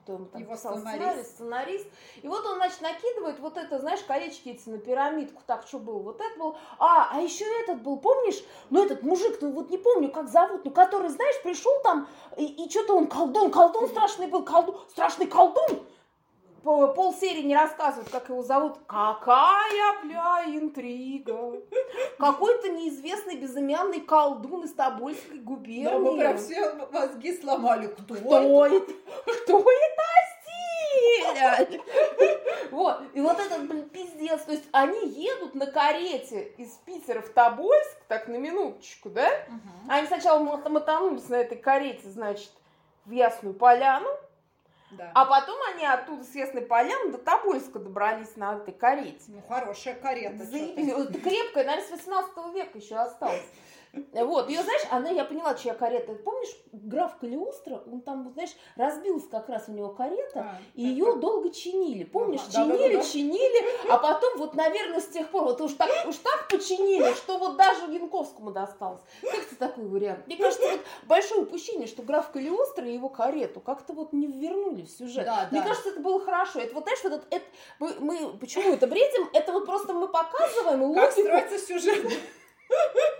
кто 0.02 0.12
ему 0.12 0.26
там 0.26 0.42
его 0.42 0.54
писал 0.54 0.78
сценарист. 0.78 1.34
сценарист. 1.34 1.86
И 2.22 2.28
вот 2.28 2.46
он, 2.46 2.56
значит, 2.56 2.80
накидывает 2.82 3.40
вот 3.40 3.56
это, 3.56 3.78
знаешь, 3.80 4.00
колечки 4.04 4.50
эти 4.50 4.68
на 4.68 4.78
пирамидку. 4.78 5.42
Так, 5.46 5.66
что 5.66 5.78
был? 5.78 6.00
Вот 6.00 6.20
это 6.20 6.38
был. 6.38 6.56
А, 6.78 7.08
а 7.12 7.20
еще 7.20 7.44
этот 7.62 7.82
был, 7.82 7.98
помнишь? 7.98 8.42
Ну, 8.70 8.84
этот 8.84 9.02
мужик, 9.02 9.38
ну 9.40 9.52
вот 9.52 9.70
не 9.70 9.78
помню, 9.78 10.10
как 10.10 10.28
зовут, 10.28 10.64
ну, 10.64 10.70
который, 10.70 11.08
знаешь, 11.08 11.42
пришел 11.42 11.72
там, 11.82 12.08
и, 12.36 12.44
и 12.44 12.70
что-то 12.70 12.96
он 12.96 13.06
колдун, 13.08 13.50
колдун 13.50 13.88
страшный 13.90 14.28
был, 14.28 14.44
колдун, 14.44 14.76
страшный 14.88 15.26
колдун 15.26 15.84
пол 16.62 17.12
серии 17.14 17.42
не 17.42 17.56
рассказывают, 17.56 18.10
как 18.10 18.28
его 18.28 18.42
зовут. 18.42 18.78
Какая, 18.86 20.02
бля, 20.04 20.44
интрига. 20.46 21.60
Какой-то 22.18 22.68
неизвестный 22.68 23.36
безымянный 23.36 24.00
колдун 24.00 24.64
из 24.64 24.72
Тобольской 24.72 25.38
губернии. 25.38 25.84
Да, 25.84 25.98
мы 25.98 26.18
прям 26.18 26.38
все 26.38 26.74
мозги 26.92 27.36
сломали. 27.36 27.88
Кто, 27.88 28.14
Кто 28.14 28.66
это? 28.66 28.92
Кто 29.44 29.58
это 29.58 30.02
Вот, 32.70 33.02
и 33.12 33.20
вот 33.20 33.38
этот, 33.38 33.68
блин, 33.68 33.88
пиздец. 33.88 34.42
То 34.42 34.52
есть 34.52 34.64
они 34.72 35.08
едут 35.08 35.54
на 35.54 35.66
карете 35.66 36.52
из 36.56 36.70
Питера 36.86 37.20
в 37.20 37.28
Тобольск, 37.28 37.96
так 38.08 38.28
на 38.28 38.36
минуточку, 38.36 39.10
да? 39.10 39.28
Они 39.88 40.06
сначала 40.06 40.38
мотанулись 40.38 41.28
на 41.28 41.36
этой 41.36 41.58
карете, 41.58 42.08
значит, 42.08 42.50
в 43.04 43.10
Ясную 43.10 43.54
Поляну, 43.54 44.08
да. 44.92 45.12
А 45.14 45.24
потом 45.24 45.58
они 45.74 45.84
оттуда 45.84 46.24
с 46.24 46.34
Ясной 46.34 46.62
Поляны 46.62 47.12
до 47.12 47.18
Тобольска 47.18 47.78
добрались 47.78 48.36
на 48.36 48.56
этой 48.56 48.72
карете. 48.72 49.24
Ну, 49.28 49.42
хорошая 49.48 49.94
карета. 49.94 50.44
Заебись. 50.44 51.22
Крепкая, 51.22 51.64
наверное, 51.64 51.86
с 51.86 51.90
18 51.90 52.54
века 52.54 52.78
еще 52.78 52.96
осталась. 52.96 53.44
Вот, 54.12 54.48
ее, 54.48 54.62
знаешь, 54.62 54.82
она, 54.90 55.10
я 55.10 55.24
поняла, 55.24 55.54
чья 55.54 55.74
карета. 55.74 56.14
Помнишь, 56.14 56.48
граф 56.72 57.18
Калиостро, 57.18 57.82
он 57.86 58.00
там, 58.00 58.30
знаешь, 58.32 58.50
разбился 58.76 59.28
как 59.28 59.50
раз 59.50 59.64
у 59.68 59.72
него 59.72 59.90
карета, 59.90 60.40
а, 60.40 60.56
и 60.74 60.82
ее 60.82 61.12
так. 61.12 61.20
долго 61.20 61.50
чинили. 61.50 62.04
Помнишь, 62.04 62.40
ага, 62.48 62.52
чинили, 62.52 62.94
да, 62.94 63.00
да, 63.00 63.02
да. 63.02 63.10
чинили, 63.10 63.90
а 63.90 63.98
потом 63.98 64.38
вот, 64.38 64.54
наверное, 64.54 65.00
с 65.00 65.08
тех 65.08 65.28
пор 65.30 65.44
вот 65.44 65.60
уж 65.60 65.74
так, 65.74 65.90
уж 66.06 66.16
так 66.16 66.48
починили, 66.48 67.12
что 67.14 67.36
вот 67.36 67.56
даже 67.58 67.92
Янковскому 67.92 68.50
досталось. 68.50 69.02
Как 69.20 69.44
ты 69.44 69.56
такой 69.56 69.86
вариант? 69.86 70.26
Мне 70.26 70.36
кажется, 70.38 70.70
вот 70.70 70.80
большое 71.06 71.42
упущение, 71.42 71.86
что 71.86 72.02
граф 72.02 72.30
Калиостро 72.30 72.86
и 72.86 72.94
его 72.94 73.10
карету 73.10 73.60
как-то 73.60 73.92
вот 73.92 74.14
не 74.14 74.26
вернули 74.26 74.82
в 74.82 74.90
сюжет. 74.90 75.26
Да, 75.26 75.48
Мне 75.50 75.60
да. 75.60 75.68
кажется, 75.68 75.90
это 75.90 76.00
было 76.00 76.18
хорошо. 76.18 76.60
Это 76.60 76.74
вот, 76.74 76.84
знаешь, 76.84 77.00
вот 77.04 77.12
это, 77.12 77.26
это 77.28 77.44
мы, 77.78 77.94
мы, 78.00 78.38
почему 78.38 78.72
это 78.72 78.86
бредим? 78.86 79.28
Это 79.34 79.52
вот 79.52 79.66
просто 79.66 79.92
мы 79.92 80.08
показываем 80.08 80.82
логику. 80.82 81.02
Как 81.02 81.12
строится 81.12 81.58
сюжет. 81.58 82.06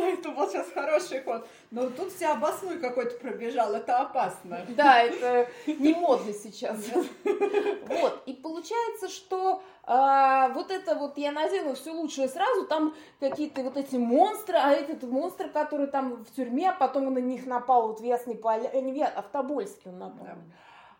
Это 0.12 0.30
был 0.30 0.48
сейчас 0.48 0.66
хороший 0.72 1.22
ход. 1.22 1.46
Но 1.70 1.88
тут 1.90 2.12
все 2.12 2.28
обоснуй 2.28 2.78
какой-то 2.78 3.16
пробежал, 3.18 3.74
это 3.74 3.98
опасно. 3.98 4.66
Да, 4.80 5.02
это 5.02 5.48
не 5.66 5.92
модно 5.92 6.32
сейчас. 6.32 6.78
Вот, 7.86 8.22
и 8.26 8.32
получается, 8.32 9.08
что 9.08 9.62
а, 9.84 10.48
вот 10.50 10.70
это 10.70 10.94
вот 10.94 11.18
я 11.18 11.32
надену 11.32 11.74
все 11.74 11.92
лучшее 11.92 12.28
сразу, 12.28 12.66
там 12.66 12.94
какие-то 13.18 13.62
вот 13.62 13.76
эти 13.76 13.96
монстры, 13.96 14.56
а 14.56 14.70
этот 14.70 15.02
монстр, 15.02 15.48
который 15.48 15.86
там 15.86 16.24
в 16.24 16.30
тюрьме, 16.34 16.70
а 16.70 16.72
потом 16.72 17.08
он 17.08 17.14
на 17.14 17.18
них 17.18 17.46
напал 17.46 17.88
вот 17.88 18.00
в 18.00 18.04
Ясной 18.04 18.36
Поля, 18.36 18.70
э, 18.72 18.80
не 18.80 18.92
в, 18.92 19.04
а 19.04 19.22
в 19.22 19.28
Тобольске 19.28 19.88
он 19.88 19.98
напал. 19.98 20.26
Да. 20.26 20.36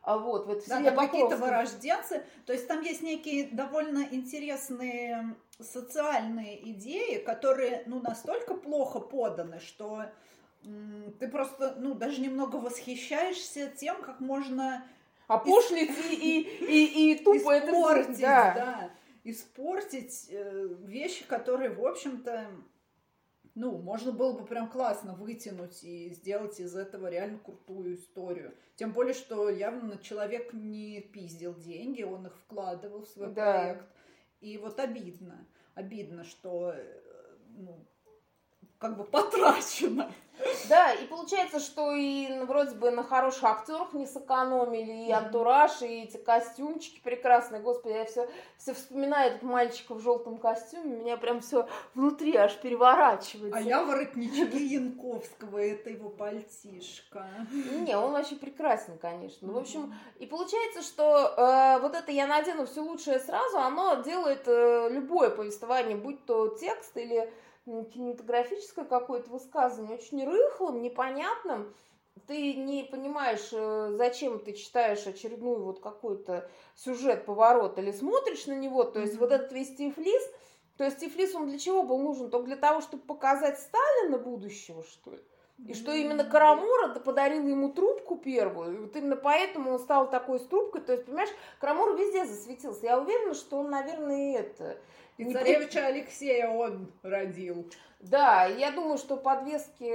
А 0.02 0.18
вот, 0.18 0.46
в 0.46 0.50
этой 0.50 0.68
да, 0.68 0.82
там 0.82 0.96
какие-то 0.96 1.36
вырожденцы. 1.36 2.22
То 2.46 2.52
есть 2.52 2.66
там 2.66 2.82
есть 2.82 3.02
некие 3.02 3.48
довольно 3.52 4.06
интересные 4.10 5.36
социальные 5.58 6.70
идеи, 6.70 7.18
которые, 7.18 7.82
ну, 7.86 8.00
настолько 8.00 8.54
плохо 8.54 8.98
поданы, 9.00 9.60
что 9.60 10.06
м, 10.64 11.14
ты 11.18 11.28
просто, 11.28 11.74
ну, 11.78 11.94
даже 11.94 12.20
немного 12.20 12.56
восхищаешься 12.56 13.68
тем, 13.68 14.00
как 14.02 14.20
можно 14.20 14.84
Опошлить 15.30 15.92
и, 16.10 16.14
и, 16.14 16.40
и, 16.66 17.12
и 17.12 17.24
тупо 17.24 17.52
это 17.52 17.70
испортить, 17.70 18.20
да. 18.20 18.52
да, 18.52 18.90
испортить 19.22 20.26
э, 20.28 20.68
вещи, 20.80 21.24
которые, 21.24 21.70
в 21.70 21.86
общем-то, 21.86 22.48
ну, 23.54 23.78
можно 23.78 24.12
было 24.12 24.32
бы 24.38 24.44
прям 24.44 24.70
классно 24.70 25.14
вытянуть 25.14 25.82
и 25.84 26.10
сделать 26.10 26.60
из 26.60 26.74
этого 26.76 27.08
реально 27.08 27.38
крутую 27.38 27.96
историю. 27.96 28.54
Тем 28.76 28.92
более, 28.92 29.14
что 29.14 29.48
явно 29.50 29.98
человек 29.98 30.52
не 30.52 31.00
пиздил 31.00 31.54
деньги, 31.54 32.02
он 32.02 32.26
их 32.26 32.36
вкладывал 32.38 33.02
в 33.02 33.08
свой 33.08 33.32
Да. 33.32 33.52
проект. 33.52 33.86
И 34.40 34.56
вот 34.58 34.78
обидно, 34.80 35.46
обидно, 35.74 36.24
что, 36.24 36.72
э, 36.74 37.00
ну, 37.56 37.86
как 38.80 38.96
бы 38.96 39.04
потрачено. 39.04 40.10
Да, 40.70 40.92
и 40.92 41.06
получается, 41.06 41.60
что 41.60 41.92
и 41.92 42.28
ну, 42.28 42.46
вроде 42.46 42.74
бы 42.74 42.90
на 42.90 43.02
хороших 43.02 43.44
актерах 43.44 43.92
не 43.92 44.06
сэкономили, 44.06 45.08
и 45.08 45.10
антураж, 45.10 45.82
и 45.82 46.04
эти 46.04 46.16
костюмчики 46.16 46.98
прекрасные. 47.04 47.60
Господи, 47.60 47.92
я 47.92 48.06
все, 48.06 48.26
все 48.56 48.72
вспоминаю 48.72 49.32
этот 49.32 49.42
мальчика 49.42 49.94
в 49.94 50.00
желтом 50.00 50.38
костюме, 50.38 50.96
меня 50.96 51.18
прям 51.18 51.40
все 51.40 51.68
внутри 51.94 52.34
аж 52.36 52.56
переворачивается. 52.56 53.58
А 53.58 53.60
я 53.60 53.84
воротнички 53.84 54.64
Янковского, 54.66 55.58
это 55.58 55.90
его 55.90 56.08
пальтишка. 56.08 57.28
Не, 57.52 57.94
он 57.94 58.12
вообще 58.12 58.36
прекрасен, 58.36 58.96
конечно. 58.96 59.46
Ну, 59.46 59.54
в 59.54 59.58
общем, 59.58 59.94
и 60.18 60.24
получается, 60.24 60.80
что 60.80 61.34
э, 61.36 61.80
вот 61.82 61.94
это 61.94 62.12
я 62.12 62.26
надену 62.26 62.64
все 62.64 62.80
лучшее 62.80 63.18
сразу, 63.18 63.58
оно 63.58 63.96
делает 63.96 64.44
э, 64.46 64.88
любое 64.90 65.28
повествование, 65.28 65.96
будь 65.96 66.24
то 66.24 66.48
текст 66.48 66.96
или 66.96 67.30
кинематографическое 67.92 68.84
какое-то 68.84 69.30
высказывание, 69.30 69.96
очень 69.96 70.24
рыхлым, 70.24 70.82
непонятным. 70.82 71.74
Ты 72.26 72.54
не 72.54 72.84
понимаешь, 72.84 73.48
э, 73.52 73.92
зачем 73.96 74.38
ты 74.40 74.52
читаешь 74.52 75.06
очередную 75.06 75.62
вот 75.64 75.80
какой-то 75.80 76.48
сюжет, 76.74 77.24
поворот, 77.24 77.78
или 77.78 77.92
смотришь 77.92 78.46
на 78.46 78.52
него. 78.52 78.84
То 78.84 79.00
есть 79.00 79.14
Мгм. 79.14 79.20
вот 79.20 79.32
этот 79.32 79.52
весь 79.52 79.74
Тифлис, 79.74 80.22
то 80.76 80.84
есть 80.84 80.98
Тифлис, 80.98 81.34
он 81.34 81.46
для 81.48 81.58
чего 81.58 81.82
был 81.82 81.98
нужен? 81.98 82.30
Только 82.30 82.46
для 82.46 82.56
того, 82.56 82.80
чтобы 82.80 83.02
показать 83.04 83.58
Сталина 83.60 84.18
будущего, 84.18 84.82
что 84.82 85.12
ли? 85.12 85.20
И 85.66 85.74
что 85.74 85.92
именно 85.92 86.24
Карамура 86.24 86.88
да 86.88 87.00
подарил 87.00 87.46
ему 87.46 87.70
трубку 87.70 88.16
первую, 88.16 88.74
и 88.74 88.78
вот 88.78 88.96
именно 88.96 89.16
поэтому 89.16 89.72
он 89.72 89.78
стал 89.78 90.08
такой 90.08 90.40
с 90.40 90.44
трубкой. 90.46 90.80
То 90.80 90.92
есть, 90.92 91.04
понимаешь, 91.04 91.28
Карамура 91.60 91.92
везде 91.92 92.24
засветился. 92.24 92.86
Я 92.86 92.98
уверена, 92.98 93.34
что 93.34 93.58
он, 93.58 93.70
наверное, 93.70 94.38
это... 94.38 94.78
И 95.20 95.24
не 95.24 95.34
царевича 95.34 95.86
Алексея 95.86 96.48
он 96.48 96.90
родил. 97.02 97.70
Да, 98.00 98.46
я 98.46 98.70
думаю, 98.70 98.96
что 98.96 99.18
подвески 99.18 99.92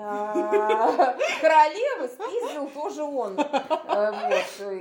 а, 0.00 1.16
королевы 1.40 2.08
спиздил 2.08 2.68
тоже 2.70 3.04
он. 3.04 3.38
Э, 3.38 4.10
Вот. 4.10 4.74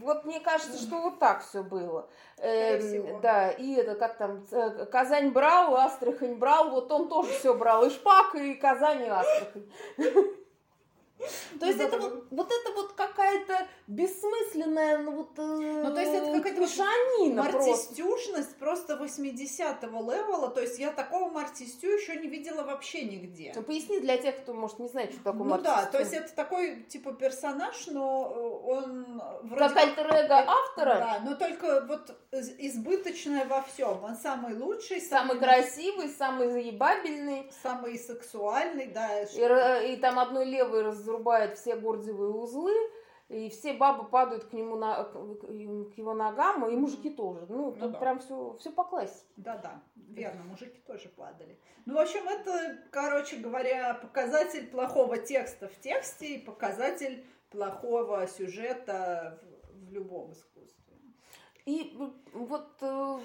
Вот 0.00 0.24
мне 0.26 0.40
кажется, 0.40 0.76
что 0.76 1.00
вот 1.00 1.18
так 1.18 1.42
все 1.42 1.62
было. 1.62 2.10
Эм. 2.36 3.22
Да, 3.22 3.50
и 3.52 3.74
это 3.76 3.94
как 3.94 4.18
там, 4.18 4.44
э, 4.50 4.84
Казань 4.86 5.30
брал, 5.30 5.74
Астрахань 5.76 6.34
брал, 6.34 6.68
вот 6.68 6.92
он 6.92 7.08
тоже 7.08 7.30
все 7.30 7.54
брал, 7.54 7.86
и 7.86 7.90
Шпак, 7.90 8.34
и 8.34 8.54
Казань, 8.54 9.04
и 9.04 9.08
Астрахань. 9.08 9.66
То 11.58 11.66
есть 11.66 11.78
Ну, 11.78 11.86
это 11.86 11.98
вот, 11.98 12.26
вот 12.30 12.52
это 12.52 12.72
вот 12.74 12.92
какая-то 12.92 13.66
бессмысленная, 13.92 14.98
ну 14.98 15.12
вот, 15.12 15.30
Ну, 15.36 15.94
то 15.94 16.00
есть 16.00 16.12
это 16.12 16.32
какая-то 16.32 16.60
вот 16.60 16.68
мешанина 16.70 17.42
просто. 17.42 17.58
Мартистюшность 17.70 18.56
просто 18.56 18.94
80-го 18.94 20.10
левела, 20.10 20.48
то 20.48 20.60
есть 20.60 20.78
я 20.78 20.90
такого 20.92 21.30
мартистю 21.30 21.88
еще 21.88 22.16
не 22.16 22.28
видела 22.28 22.62
вообще 22.62 23.04
нигде. 23.04 23.52
Ну, 23.54 23.62
Поясни 23.62 24.00
для 24.00 24.16
тех, 24.16 24.38
кто, 24.38 24.54
может, 24.54 24.78
не 24.78 24.88
знает, 24.88 25.12
что 25.12 25.22
такое 25.24 25.44
Ну 25.44 25.58
да, 25.58 25.76
мартистюр. 25.76 25.92
то 25.92 25.98
есть 25.98 26.12
это 26.12 26.34
такой 26.34 26.82
типа 26.84 27.12
персонаж, 27.12 27.86
но 27.88 28.32
э, 28.34 28.70
он 28.70 29.22
вроде 29.42 29.74
Как 29.74 29.76
альтер-эго 29.76 30.38
автора, 30.46 30.94
Да, 30.94 31.20
но 31.24 31.34
только 31.36 31.84
вот 31.86 32.14
из- 32.32 32.50
избыточное 32.58 33.44
во 33.44 33.62
всем. 33.62 34.02
Он 34.02 34.16
самый 34.16 34.54
лучший, 34.56 35.00
самый 35.00 35.38
красивый, 35.38 36.08
самый 36.08 36.48
заебабельный. 36.50 37.50
самый 37.62 37.98
сексуальный, 37.98 38.86
да. 38.86 39.22
И, 39.22 39.92
и 39.92 39.96
там 39.96 40.18
одной 40.18 40.44
левой 40.46 40.82
разрубает 40.82 41.58
все 41.58 41.76
гордиевые 41.76 42.30
узлы, 42.30 42.72
и 43.32 43.48
все 43.48 43.72
бабы 43.72 44.08
падают 44.08 44.44
к 44.44 44.52
нему 44.52 44.76
на, 44.76 45.04
к 45.04 45.96
его 45.96 46.14
ногам, 46.14 46.68
и 46.68 46.76
мужики 46.76 47.10
тоже. 47.10 47.46
Ну, 47.48 47.70
Ну 47.70 47.72
тут 47.72 47.92
да. 47.92 47.98
прям 47.98 48.18
все, 48.20 48.56
все 48.60 48.70
по 48.70 48.84
классике. 48.84 49.26
Да-да, 49.36 49.82
верно, 49.96 50.44
мужики 50.44 50.80
тоже 50.86 51.08
падали. 51.08 51.58
Ну, 51.86 51.94
в 51.94 51.98
общем, 51.98 52.28
это, 52.28 52.78
короче 52.90 53.36
говоря, 53.36 53.94
показатель 53.94 54.68
плохого 54.68 55.16
текста 55.18 55.68
в 55.68 55.80
тексте 55.80 56.36
и 56.36 56.38
показатель 56.38 57.24
плохого 57.50 58.26
сюжета 58.26 59.40
в, 59.42 59.88
в 59.88 59.92
любом 59.92 60.32
искусстве. 60.32 60.96
И 61.64 61.96
вот, 62.32 62.76
э, 62.82 63.18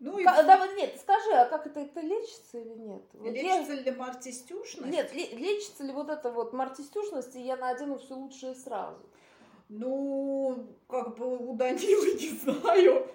Ну 0.00 0.16
и 0.18 0.24
ка- 0.24 0.42
да, 0.44 0.58
вот 0.58 0.76
нет, 0.76 0.96
скажи, 1.00 1.32
а 1.32 1.46
как 1.46 1.66
это, 1.66 1.80
это 1.80 2.00
лечится 2.00 2.58
или 2.58 2.74
нет? 2.74 3.02
Вот 3.14 3.34
я- 3.34 3.42
лечится 3.42 3.74
ли 3.74 3.90
мартистюшность? 3.90 4.92
Нет, 4.92 5.12
ле- 5.12 5.34
лечится 5.36 5.82
ли 5.82 5.92
вот 5.92 6.08
эта 6.08 6.30
вот 6.30 6.52
мартистюшность, 6.52 7.34
и 7.34 7.40
я 7.40 7.56
надену 7.56 7.98
все 7.98 8.14
лучшее 8.14 8.54
сразу? 8.54 8.98
Ну, 9.68 10.66
как 10.88 11.16
бы 11.16 11.36
у 11.36 11.54
Данилы 11.54 12.14
не 12.20 12.28
знаю. 12.30 13.06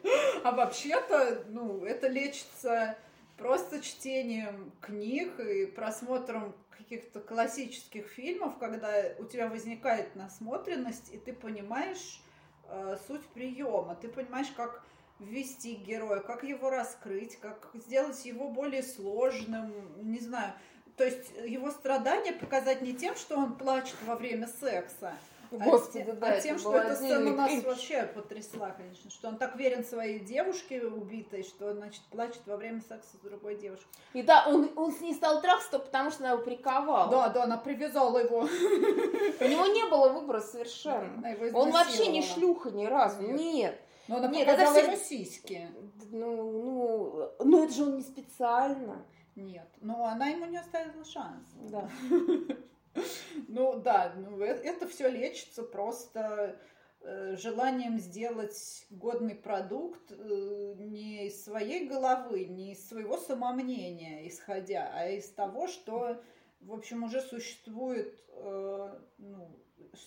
А 0.43 0.51
вообще-то, 0.51 1.45
ну, 1.47 1.83
это 1.85 2.07
лечится 2.07 2.97
просто 3.37 3.81
чтением 3.81 4.71
книг 4.81 5.39
и 5.39 5.65
просмотром 5.65 6.53
каких-то 6.69 7.21
классических 7.21 8.05
фильмов, 8.07 8.57
когда 8.59 8.91
у 9.19 9.23
тебя 9.25 9.47
возникает 9.47 10.15
насмотренность, 10.15 11.11
и 11.13 11.17
ты 11.17 11.33
понимаешь 11.33 12.21
э, 12.67 12.97
суть 13.07 13.25
приема, 13.27 13.95
ты 13.95 14.09
понимаешь, 14.09 14.51
как 14.55 14.83
ввести 15.23 15.75
героя, 15.75 16.19
как 16.19 16.43
его 16.43 16.69
раскрыть, 16.69 17.37
как 17.37 17.69
сделать 17.73 18.23
его 18.25 18.49
более 18.49 18.83
сложным, 18.83 19.73
не 20.01 20.19
знаю. 20.19 20.53
То 20.97 21.03
есть 21.03 21.31
его 21.45 21.71
страдания 21.71 22.33
показать 22.33 22.81
не 22.81 22.93
тем, 22.93 23.15
что 23.15 23.37
он 23.37 23.55
плачет 23.55 23.95
во 24.05 24.15
время 24.15 24.47
секса, 24.47 25.13
а 25.51 25.55
Господи, 25.65 26.05
те- 26.05 26.13
да, 26.13 26.27
а 26.27 26.41
тем, 26.41 26.57
что 26.57 26.75
эта 26.75 26.95
сцена 26.95 27.35
нас 27.35 27.49
кринж. 27.49 27.63
вообще 27.65 28.03
потрясла, 28.03 28.71
конечно, 28.71 29.09
что 29.11 29.27
он 29.27 29.37
так 29.37 29.55
верен 29.55 29.83
своей 29.85 30.19
девушке 30.19 30.81
убитой, 30.81 31.43
что, 31.43 31.73
значит, 31.73 32.01
плачет 32.11 32.41
во 32.45 32.57
время 32.57 32.81
секса 32.81 33.17
с 33.17 33.25
другой 33.25 33.55
девушкой. 33.55 33.85
И 34.13 34.23
да, 34.23 34.45
он, 34.47 34.71
он 34.75 34.91
с 34.91 34.99
ней 34.99 35.13
стал 35.13 35.41
трахаться, 35.41 35.79
потому 35.79 36.09
что 36.11 36.23
она 36.23 36.33
его 36.33 36.43
приковала. 36.43 37.11
Да, 37.11 37.29
да, 37.29 37.43
она 37.43 37.57
привязала 37.57 38.17
его. 38.19 38.41
У 38.41 39.47
него 39.47 39.65
не 39.67 39.89
было 39.89 40.09
выбора 40.09 40.41
совершенно. 40.41 41.23
Он 41.53 41.71
вообще 41.71 42.07
не 42.07 42.21
шлюха 42.23 42.71
ни 42.71 42.85
разу. 42.85 43.21
Нет. 43.21 43.79
Но 44.13 44.27
она 44.27 44.27
Нет, 44.29 44.47
это 44.47 44.57
показала 44.57 44.79
всё- 44.79 44.91
ему 44.91 44.97
сиськи. 45.03 45.67
Ну, 46.11 46.35
ну, 46.63 47.31
ну, 47.43 47.63
это 47.63 47.73
же 47.73 47.83
он 47.83 47.95
не 47.97 48.01
специально. 48.03 49.05
Нет, 49.35 49.67
но 49.81 50.05
она 50.05 50.27
ему 50.27 50.45
не 50.45 50.57
оставила 50.57 51.03
шанс. 51.05 51.47
Да. 51.69 51.89
Ну 53.47 53.79
да, 53.79 54.13
ну, 54.15 54.39
э- 54.41 54.45
это 54.63 54.87
все 54.87 55.09
лечится 55.09 55.63
просто 55.63 56.59
э, 57.01 57.35
желанием 57.37 57.97
сделать 57.97 58.85
годный 58.91 59.33
продукт 59.33 60.11
э, 60.11 60.75
не 60.77 61.25
из 61.27 61.43
своей 61.43 61.87
головы, 61.87 62.45
не 62.45 62.73
из 62.73 62.87
своего 62.87 63.17
самомнения 63.17 64.27
исходя, 64.27 64.91
а 64.93 65.07
из 65.09 65.27
того, 65.31 65.67
что, 65.67 66.21
в 66.61 66.71
общем, 66.71 67.03
уже 67.03 67.21
существует, 67.21 68.13
ну, 69.17 69.59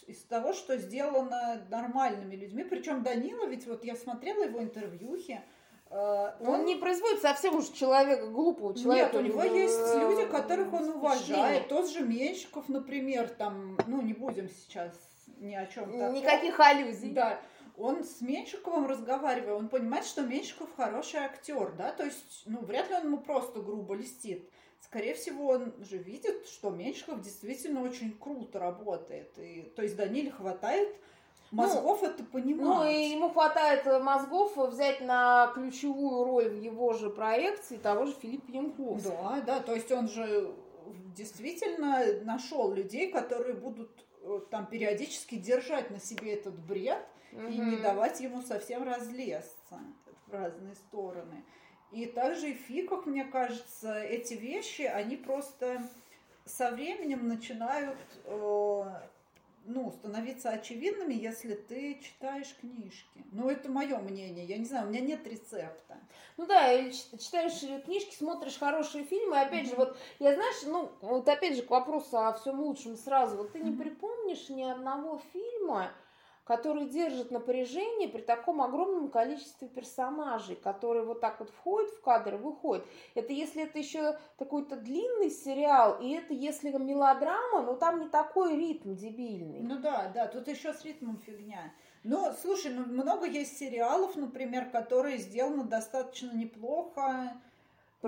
из 0.07 0.22
того, 0.25 0.53
что 0.53 0.77
сделано 0.79 1.64
нормальными 1.70 2.37
людьми. 2.37 2.64
Причем 2.64 3.03
Данила, 3.03 3.46
ведь 3.46 3.66
вот 3.66 3.85
я 3.85 3.96
смотрела 3.96 4.44
его 4.44 4.62
интервьюхи, 4.62 5.42
э, 5.90 6.33
Он 6.40 6.64
не 6.64 6.77
производит 6.77 7.20
совсем 7.20 7.57
уж 7.57 7.68
человека, 7.68 8.27
глупого 8.27 8.75
человека. 8.75 9.16
нет, 9.16 9.22
у 9.22 9.27
него 9.27 9.42
э, 9.42 9.62
есть 9.62 9.94
люди, 9.96 10.27
которых 10.31 10.72
он 10.72 10.90
уважает. 10.90 11.68
Тот 11.68 11.88
же 11.90 12.01
Меньшиков, 12.01 12.68
например, 12.68 13.29
там, 13.29 13.79
ну, 13.87 14.03
не 14.03 14.12
будем 14.12 14.49
сейчас 14.49 14.92
ни 15.38 15.55
о 15.55 15.66
чем 15.66 15.92
таком. 15.92 16.14
Никаких 16.14 16.59
аллюзий. 16.61 17.11
Да. 17.11 17.38
Он 17.77 18.05
с 18.05 18.22
Меньшиковым 18.22 18.87
разговаривая, 18.87 19.55
он 19.55 19.68
понимает, 19.68 20.07
что 20.07 20.22
Меньшиков 20.22 20.68
хороший 20.77 21.20
актер, 21.20 21.72
да, 21.77 21.92
то 21.92 22.05
есть, 22.05 22.42
ну, 22.46 22.61
вряд 22.61 22.88
ли 22.88 22.94
он 22.96 23.05
ему 23.05 23.18
просто 23.18 23.61
грубо 23.61 23.94
льстит. 23.94 24.49
Скорее 24.81 25.15
всего, 25.15 25.49
он 25.49 25.75
же 25.83 25.99
видит, 25.99 26.47
что 26.47 26.71
Меньшиков 26.71 27.21
действительно 27.21 27.83
очень 27.83 28.17
круто 28.17 28.59
работает. 28.59 29.37
И, 29.39 29.73
то 29.75 29.83
есть 29.83 29.97
Даниле 29.97 30.31
хватает 30.31 30.97
мозгов 31.51 32.03
это 32.03 32.25
понимать. 32.25 32.65
Ну, 32.65 32.89
и 32.89 33.11
ему 33.11 33.31
хватает 33.31 33.87
э, 33.87 33.99
мозгов 33.99 34.57
взять 34.57 35.01
на 35.01 35.51
ключевую 35.55 36.25
роль 36.25 36.49
в 36.49 36.61
его 36.61 36.93
же 36.93 37.11
проекции 37.11 37.77
того 37.77 38.07
же 38.07 38.12
Филиппа 38.15 38.51
Янковского. 38.51 39.37
Да, 39.37 39.41
да, 39.41 39.61
то 39.61 39.75
есть 39.75 39.91
он 39.91 40.09
же 40.09 40.55
действительно 41.17 42.05
нашел 42.23 42.73
людей, 42.73 43.11
которые 43.11 43.55
будут 43.55 43.91
э, 44.23 44.41
там 44.51 44.67
периодически 44.67 45.37
держать 45.37 45.91
на 45.91 46.01
себе 46.01 46.35
этот 46.35 46.59
бред 46.59 47.05
угу. 47.33 47.47
и 47.47 47.59
не 47.59 47.77
давать 47.77 48.21
ему 48.21 48.43
совсем 48.43 48.83
разлезться 48.83 49.81
в 50.27 50.33
разные 50.33 50.75
стороны. 50.75 51.45
И 51.92 52.07
также 52.07 52.51
и 52.51 52.55
в 52.55 52.61
фиках, 52.62 53.07
мне 53.07 53.25
кажется, 53.25 53.94
эти 54.01 54.35
вещи, 54.35 54.83
они 54.83 55.16
просто 55.16 55.83
со 56.44 56.70
временем 56.70 57.27
начинают 57.29 57.99
э, 58.25 58.85
ну, 59.66 59.90
становиться 59.90 60.51
очевидными, 60.51 61.14
если 61.14 61.55
ты 61.55 62.01
читаешь 62.01 62.55
книжки. 62.61 63.25
Ну, 63.33 63.51
это 63.51 63.70
мое 63.70 63.99
мнение. 63.99 64.44
Я 64.44 64.59
не 64.59 64.64
знаю, 64.64 64.87
у 64.87 64.90
меня 64.90 65.01
нет 65.01 65.27
рецепта. 65.27 65.99
Ну 66.37 66.46
да, 66.46 66.68
читаешь 66.90 67.85
книжки, 67.85 68.14
смотришь 68.14 68.59
хорошие 68.59 69.05
фильмы. 69.05 69.40
Опять 69.40 69.66
mm-hmm. 69.66 69.70
же, 69.70 69.77
вот 69.77 69.96
я 70.18 70.35
знаешь, 70.35 70.62
ну, 70.66 70.92
вот 71.01 71.29
опять 71.29 71.57
же 71.57 71.62
к 71.62 71.70
вопросу 71.70 72.18
о 72.18 72.33
всем 72.35 72.61
лучшем 72.61 72.96
сразу. 72.96 73.37
Вот 73.37 73.53
ты 73.53 73.59
mm-hmm. 73.59 73.70
не 73.70 73.77
припомнишь 73.77 74.49
ни 74.49 74.62
одного 74.62 75.20
фильма, 75.33 75.90
который 76.47 76.87
держит 76.87 77.33
напряжение 77.33 78.09
при 78.09 78.23
таком 78.23 78.63
огромном 78.63 79.11
количестве 79.11 79.69
персонажей, 79.69 80.55
которые 80.55 81.05
вот 81.05 81.21
так 81.21 81.41
вот 81.41 81.51
входят 81.51 81.91
в 81.91 82.01
кадр 82.01 82.35
и 82.35 82.39
выходят. 82.39 82.87
Это 83.15 83.33
если 83.33 83.65
это 83.65 83.79
еще 83.79 84.17
такой-то 84.39 84.77
длинный 84.77 85.31
сериал, 85.31 85.99
и 86.01 86.11
это 86.13 86.33
если 86.33 86.71
мелодрама, 86.71 87.63
но 87.63 87.75
там 87.75 88.01
не 88.01 88.09
такой 88.09 88.57
ритм 88.57 88.95
дебильный. 88.95 89.61
Ну 89.61 89.81
да, 89.81 90.11
да, 90.15 90.29
тут 90.29 90.47
еще 90.47 90.73
с 90.73 90.85
ритмом 90.85 91.19
фигня. 91.19 91.73
Ну, 92.05 92.33
слушай, 92.41 92.73
ну 92.73 92.85
много 92.87 93.27
есть 93.27 93.59
сериалов, 93.59 94.15
например, 94.15 94.71
которые 94.71 95.19
сделаны 95.19 95.65
достаточно 95.65 96.31
неплохо, 96.31 97.41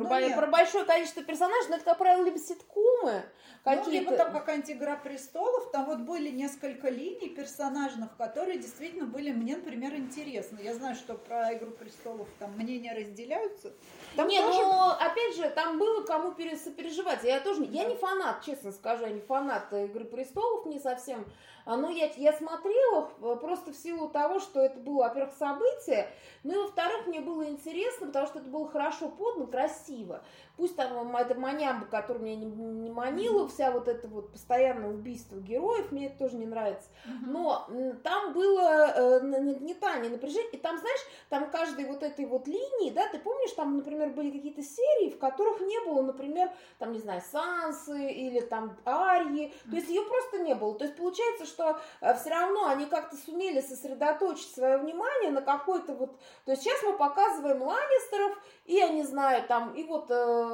про, 0.06 0.20
ну, 0.20 0.34
про 0.34 0.46
большое 0.46 0.84
количество 0.84 1.22
персонажей, 1.22 1.70
но 1.70 1.76
это, 1.76 1.84
как 1.84 1.98
правило, 1.98 2.24
либо 2.24 2.38
ситкомы 2.38 3.24
какие-то. 3.64 3.90
Ну, 3.90 3.92
либо 3.92 4.16
там 4.16 4.32
как 4.32 4.48
«Антигра 4.48 4.96
престолов», 5.02 5.70
там 5.70 5.87
вот 5.87 6.00
были 6.00 6.30
несколько 6.30 6.88
линий 6.88 7.28
персонажных, 7.28 8.16
которые 8.16 8.58
действительно 8.58 9.06
были 9.06 9.32
мне, 9.32 9.56
например, 9.56 9.94
интересны. 9.94 10.61
Я 10.62 10.74
знаю, 10.74 10.94
что 10.94 11.14
про 11.14 11.54
«Игру 11.54 11.70
престолов» 11.70 12.28
там 12.38 12.52
мнения 12.56 12.94
разделяются. 12.94 13.72
Там 14.16 14.28
не, 14.28 14.40
тоже... 14.40 14.58
но 14.58 14.96
опять 14.98 15.37
же, 15.37 15.48
там 15.50 15.78
было 15.78 16.04
кому 16.04 16.32
сопереживать. 16.32 17.24
Я 17.24 17.40
тоже, 17.40 17.66
да. 17.66 17.72
я 17.72 17.84
не 17.84 17.96
фанат, 17.96 18.44
честно 18.44 18.72
скажу, 18.72 19.04
я 19.04 19.11
не 19.11 19.20
фанат 19.20 19.72
«Игры 19.72 20.04
престолов», 20.04 20.66
не 20.66 20.78
совсем 20.78 21.26
ну, 21.76 21.90
я, 21.90 22.11
я 22.16 22.33
смотрела 22.33 23.11
э, 23.20 23.37
просто 23.37 23.72
в 23.72 23.76
силу 23.76 24.09
того, 24.09 24.40
что 24.40 24.61
это 24.61 24.78
было, 24.81 25.04
во-первых, 25.04 25.35
событие, 25.35 26.09
ну 26.42 26.54
и, 26.54 26.66
во-вторых, 26.66 27.07
мне 27.07 27.20
было 27.20 27.46
интересно, 27.46 28.07
потому 28.07 28.26
что 28.26 28.38
это 28.38 28.48
было 28.48 28.68
хорошо 28.68 29.09
подано, 29.09 29.46
красиво. 29.46 30.22
Пусть 30.58 30.74
там 30.74 31.16
эта 31.16 31.36
манямба, 31.36 31.86
которая 31.86 32.20
меня 32.20 32.36
не, 32.36 32.46
не 32.46 32.90
манила, 32.90 33.46
вся 33.48 33.70
вот 33.70 33.86
это 33.86 34.08
вот 34.08 34.32
постоянное 34.32 34.90
убийство 34.90 35.36
героев, 35.36 35.92
мне 35.92 36.06
это 36.06 36.18
тоже 36.18 36.36
не 36.36 36.46
нравится. 36.46 36.88
Но 37.24 37.68
там 38.02 38.32
было 38.32 38.90
э, 38.92 39.20
нагнетание, 39.20 40.10
напряжение, 40.10 40.50
и 40.50 40.56
там, 40.56 40.76
знаешь, 40.78 41.00
там 41.28 41.48
каждой 41.52 41.84
вот 41.84 42.02
этой 42.02 42.26
вот 42.26 42.48
линии, 42.48 42.90
да, 42.90 43.06
ты 43.08 43.20
помнишь, 43.20 43.52
там, 43.52 43.76
например, 43.76 44.10
были 44.10 44.32
какие-то 44.32 44.62
серии, 44.64 45.10
в 45.10 45.18
которых 45.20 45.60
не 45.60 45.80
было, 45.86 46.02
например, 46.02 46.50
там, 46.80 46.90
не 46.90 46.98
знаю, 46.98 47.22
Сансы 47.30 48.10
или 48.10 48.40
там 48.40 48.76
Арьи, 48.84 49.54
то 49.70 49.76
есть 49.76 49.88
ее 49.88 50.02
просто 50.02 50.40
не 50.40 50.56
было. 50.56 50.74
То 50.74 50.86
есть 50.86 50.96
получается, 50.96 51.46
что 51.46 51.78
э, 52.00 52.14
все 52.16 52.30
равно 52.30 52.66
они 52.66 52.86
как-то 52.86 53.14
сумели 53.14 53.60
сосредоточить 53.60 54.52
свое 54.52 54.78
внимание 54.78 55.30
на 55.30 55.40
какой-то 55.40 55.94
вот... 55.94 56.18
То 56.44 56.50
есть 56.50 56.64
сейчас 56.64 56.82
мы 56.82 56.94
показываем 56.94 57.62
Ланнистеров, 57.62 58.36
и, 58.64 58.74
я 58.74 58.88
не 58.88 59.04
знаю, 59.04 59.44
там, 59.46 59.72
и 59.74 59.84
вот 59.84 60.10
э, 60.10 60.47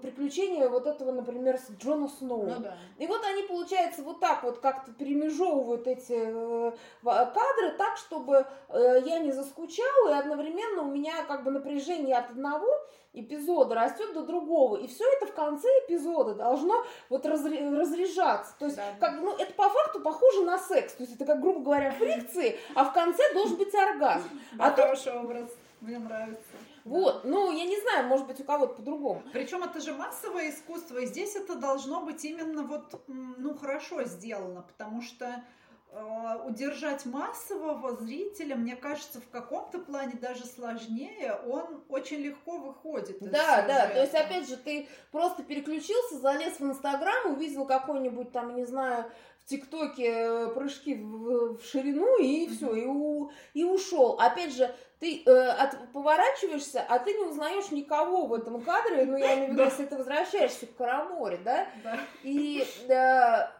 приключения 0.00 0.68
вот 0.68 0.86
этого, 0.86 1.12
например, 1.12 1.58
с 1.58 1.70
Джона 1.78 2.08
Сноу. 2.08 2.46
Ну, 2.46 2.60
да. 2.60 2.76
И 2.98 3.06
вот 3.06 3.22
они, 3.24 3.42
получается, 3.42 4.02
вот 4.02 4.20
так 4.20 4.42
вот 4.42 4.58
как-то 4.58 4.92
перемежевывают 4.92 5.86
эти 5.86 6.14
э, 6.14 6.72
кадры 7.02 7.76
так, 7.78 7.96
чтобы 7.96 8.46
э, 8.68 9.02
я 9.04 9.18
не 9.18 9.32
заскучала, 9.32 10.10
и 10.10 10.18
одновременно 10.18 10.82
у 10.82 10.90
меня 10.90 11.22
как 11.24 11.44
бы 11.44 11.50
напряжение 11.50 12.16
от 12.16 12.30
одного 12.30 12.68
эпизода 13.14 13.74
растет 13.74 14.14
до 14.14 14.22
другого. 14.22 14.76
И 14.76 14.86
все 14.86 15.04
это 15.14 15.26
в 15.26 15.34
конце 15.34 15.68
эпизода 15.86 16.34
должно 16.34 16.84
вот 17.08 17.26
разре- 17.26 17.74
разряжаться. 17.74 18.54
То 18.58 18.66
есть, 18.66 18.76
да. 18.76 18.84
как, 19.00 19.20
ну, 19.20 19.36
это 19.36 19.52
по 19.52 19.68
факту 19.68 20.00
похоже 20.00 20.42
на 20.44 20.58
секс. 20.58 20.94
То 20.94 21.02
есть 21.02 21.16
это, 21.16 21.24
как, 21.24 21.40
грубо 21.40 21.60
говоря, 21.60 21.90
фрикции, 21.92 22.58
а 22.74 22.84
в 22.84 22.92
конце 22.92 23.22
должен 23.34 23.56
быть 23.56 23.74
оргазм. 23.74 24.28
А 24.58 24.70
хороший 24.70 25.12
образ. 25.12 25.50
Мне 25.80 25.98
нравится. 25.98 26.42
Вот, 26.84 27.24
ну, 27.24 27.52
я 27.52 27.64
не 27.64 27.80
знаю, 27.80 28.06
может 28.06 28.26
быть, 28.26 28.40
у 28.40 28.44
кого-то 28.44 28.74
по-другому. 28.74 29.22
Причем 29.32 29.62
это 29.62 29.80
же 29.80 29.92
массовое 29.92 30.50
искусство, 30.50 30.98
и 30.98 31.06
здесь 31.06 31.36
это 31.36 31.54
должно 31.54 32.00
быть 32.00 32.24
именно 32.24 32.62
вот, 32.62 33.02
ну, 33.06 33.54
хорошо 33.54 34.04
сделано, 34.04 34.62
потому 34.62 35.00
что 35.00 35.44
э, 35.92 36.38
удержать 36.44 37.06
массового 37.06 37.94
зрителя, 37.96 38.56
мне 38.56 38.74
кажется, 38.74 39.20
в 39.20 39.28
каком-то 39.30 39.78
плане 39.78 40.14
даже 40.20 40.44
сложнее, 40.44 41.38
он 41.46 41.84
очень 41.88 42.18
легко 42.18 42.58
выходит. 42.58 43.18
Да, 43.20 43.62
да, 43.62 43.88
то 43.88 44.00
есть, 44.00 44.14
опять 44.14 44.48
же, 44.48 44.56
ты 44.56 44.88
просто 45.12 45.42
переключился, 45.42 46.18
залез 46.18 46.58
в 46.58 46.64
Инстаграм, 46.64 47.32
увидел 47.32 47.64
какой-нибудь 47.64 48.32
там, 48.32 48.56
не 48.56 48.64
знаю, 48.64 49.10
в 49.44 49.48
ТикТоке 49.48 50.06
э, 50.06 50.48
прыжки 50.54 50.94
в, 50.94 51.58
в 51.58 51.64
ширину 51.64 52.18
и 52.20 52.48
все, 52.48 52.74
и, 52.74 52.86
у, 52.86 53.30
и 53.54 53.64
ушел. 53.64 54.16
Опять 54.20 54.54
же, 54.54 54.74
ты 55.02 55.24
э, 55.26 55.30
от, 55.30 55.92
поворачиваешься, 55.92 56.80
а 56.88 57.00
ты 57.00 57.12
не 57.14 57.24
узнаешь 57.24 57.72
никого 57.72 58.26
в 58.26 58.34
этом 58.34 58.60
кадре, 58.60 59.04
ну, 59.04 59.16
я 59.16 59.34
имею 59.34 59.48
в 59.48 59.52
виду, 59.54 59.64
если 59.64 59.84
ты 59.84 59.96
возвращаешься 59.96 60.66
в 60.66 60.76
Караморе, 60.76 61.38
да? 61.38 61.66
да. 61.82 61.98
И, 62.22 62.64
э, 62.86 62.94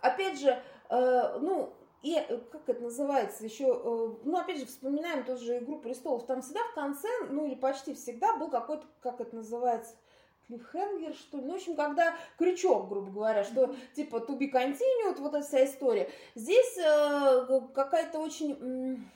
опять 0.02 0.38
же, 0.38 0.56
э, 0.88 1.38
ну, 1.40 1.72
и 2.04 2.14
э, 2.14 2.38
как 2.52 2.68
это 2.68 2.80
называется 2.84 3.44
еще, 3.44 3.64
э, 3.64 4.08
ну 4.22 4.36
опять 4.36 4.60
же 4.60 4.66
вспоминаем 4.66 5.24
тоже 5.24 5.58
игру 5.58 5.80
престолов, 5.80 6.26
там 6.26 6.42
всегда 6.42 6.60
в 6.70 6.74
конце, 6.74 7.08
ну 7.28 7.44
или 7.46 7.56
почти 7.56 7.94
всегда 7.94 8.36
был 8.36 8.48
какой-то, 8.48 8.86
как 9.00 9.20
это 9.20 9.34
называется, 9.34 9.96
клиффхенгер, 10.46 11.12
что 11.14 11.38
ли. 11.38 11.44
Ну, 11.44 11.54
в 11.54 11.56
общем, 11.56 11.74
когда 11.74 12.14
крючок, 12.38 12.88
грубо 12.88 13.10
говоря, 13.10 13.42
что 13.42 13.74
типа 13.96 14.18
to 14.18 14.38
be 14.38 14.48
continued, 14.48 15.18
вот 15.18 15.34
эта 15.34 15.44
вся 15.44 15.64
история. 15.64 16.08
Здесь 16.36 16.78
э, 16.78 17.60
какая-то 17.74 18.20
очень 18.20 19.10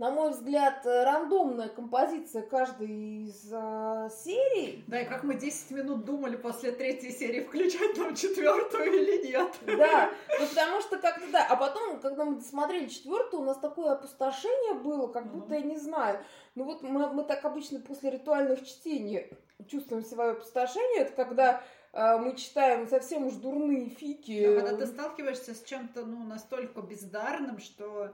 на 0.00 0.10
мой 0.10 0.30
взгляд, 0.30 0.80
рандомная 0.86 1.68
композиция 1.68 2.40
каждой 2.40 3.26
из 3.26 3.52
э, 3.52 4.08
серий. 4.24 4.82
Да, 4.86 5.02
и 5.02 5.04
как 5.04 5.24
мы 5.24 5.34
10 5.34 5.72
минут 5.72 6.06
думали 6.06 6.36
после 6.36 6.72
третьей 6.72 7.12
серии, 7.12 7.42
включать 7.42 7.98
нам 7.98 8.14
четвертую 8.14 8.84
или 8.86 9.26
нет. 9.26 9.54
Да, 9.66 10.08
ну 10.38 10.46
потому 10.46 10.80
что 10.80 10.96
как-то 10.96 11.30
да. 11.30 11.46
А 11.46 11.54
потом, 11.54 12.00
когда 12.00 12.24
мы 12.24 12.40
смотрели 12.40 12.88
четвертую, 12.88 13.42
у 13.42 13.44
нас 13.44 13.58
такое 13.58 13.92
опустошение 13.92 14.72
было, 14.72 15.06
как 15.06 15.30
будто, 15.30 15.54
я 15.54 15.60
не 15.60 15.76
знаю, 15.76 16.18
ну 16.54 16.64
вот 16.64 16.82
мы, 16.82 17.12
мы 17.12 17.22
так 17.22 17.44
обычно 17.44 17.78
после 17.78 18.08
ритуальных 18.08 18.66
чтений 18.66 19.26
чувствуем 19.68 20.02
свое 20.02 20.30
опустошение, 20.30 21.02
это 21.02 21.12
когда 21.12 21.62
э, 21.92 22.16
мы 22.16 22.36
читаем 22.36 22.88
совсем 22.88 23.26
уж 23.26 23.34
дурные 23.34 23.90
фики. 23.90 24.46
Да, 24.46 24.62
когда 24.62 24.78
ты 24.78 24.86
сталкиваешься 24.86 25.54
с 25.54 25.62
чем-то 25.62 26.06
ну, 26.06 26.24
настолько 26.24 26.80
бездарным, 26.80 27.58
что 27.58 28.04
Э, 28.04 28.12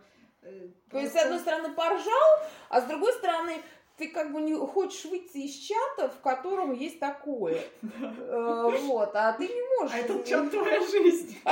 То 0.90 0.98
есть, 0.98 1.12
с 1.12 1.16
одной 1.16 1.38
стороны, 1.38 1.74
поржал, 1.74 2.40
а 2.68 2.80
с 2.80 2.84
другой 2.84 3.12
стороны, 3.14 3.62
ты 3.96 4.08
как 4.08 4.32
бы 4.32 4.40
не 4.40 4.54
хочешь 4.54 5.04
выйти 5.06 5.38
из 5.38 5.54
чата, 5.54 6.08
в 6.08 6.20
котором 6.20 6.72
есть 6.72 7.00
такое. 7.00 7.62
Э, 7.82 8.70
вот, 8.82 9.10
а 9.14 9.32
ты 9.32 9.48
не 9.48 9.78
можешь. 9.78 9.94
А 9.94 9.98
это 9.98 10.22
чат 10.22 10.50
твоя 10.50 10.80
жизнь. 10.80 11.38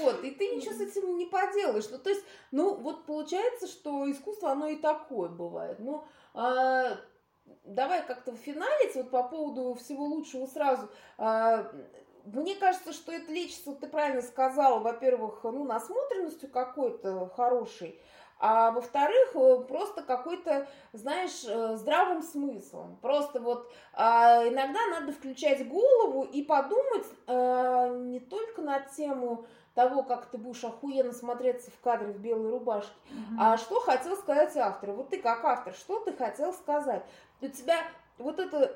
Вот, 0.00 0.24
и 0.24 0.30
ты 0.30 0.56
ничего 0.56 0.72
с 0.72 0.80
этим 0.80 1.16
не 1.18 1.26
поделаешь. 1.26 1.88
Ну, 1.90 1.98
то 1.98 2.10
есть, 2.10 2.24
ну, 2.50 2.74
вот 2.74 3.04
получается, 3.04 3.66
что 3.66 4.10
искусство, 4.10 4.50
оно 4.50 4.68
и 4.68 4.76
такое 4.76 5.28
бывает. 5.28 5.78
Ну, 5.78 6.04
а, 6.32 6.98
давай 7.64 8.06
как-то 8.06 8.34
финалить 8.34 8.94
вот 8.94 9.10
по 9.10 9.22
поводу 9.22 9.74
всего 9.74 10.04
лучшего 10.04 10.46
сразу. 10.46 10.88
Мне 12.32 12.54
кажется, 12.54 12.92
что 12.92 13.12
это 13.12 13.32
лечится, 13.32 13.74
ты 13.74 13.86
правильно 13.86 14.22
сказала, 14.22 14.78
во-первых, 14.78 15.40
ну, 15.42 15.64
насмотренностью 15.64 16.50
какой-то 16.50 17.28
хорошей, 17.36 18.00
а 18.42 18.70
во-вторых, 18.70 19.32
э, 19.34 19.64
просто 19.68 20.02
какой-то, 20.02 20.66
знаешь, 20.94 21.44
э, 21.46 21.76
здравым 21.76 22.22
смыслом. 22.22 22.96
Просто 23.02 23.38
вот 23.38 23.70
а, 23.92 24.48
иногда 24.48 24.78
надо 24.86 25.12
включать 25.12 25.68
голову 25.68 26.22
и 26.22 26.42
подумать 26.42 27.06
а, 27.26 27.90
не 27.90 28.18
только 28.18 28.62
на 28.62 28.80
тему 28.80 29.44
того, 29.74 30.02
как 30.02 30.30
ты 30.30 30.38
будешь 30.38 30.64
охуенно 30.64 31.12
смотреться 31.12 31.70
в 31.70 31.78
кадре 31.80 32.12
в 32.12 32.18
белой 32.18 32.50
рубашке, 32.50 32.90
mm-hmm. 33.10 33.36
а 33.38 33.58
что 33.58 33.78
хотел 33.80 34.16
сказать 34.16 34.56
автор. 34.56 34.92
Вот 34.92 35.10
ты 35.10 35.20
как 35.20 35.44
автор, 35.44 35.74
что 35.74 36.00
ты 36.00 36.14
хотел 36.14 36.54
сказать? 36.54 37.04
У 37.42 37.46
тебя 37.46 37.78
вот 38.18 38.38
это 38.38 38.74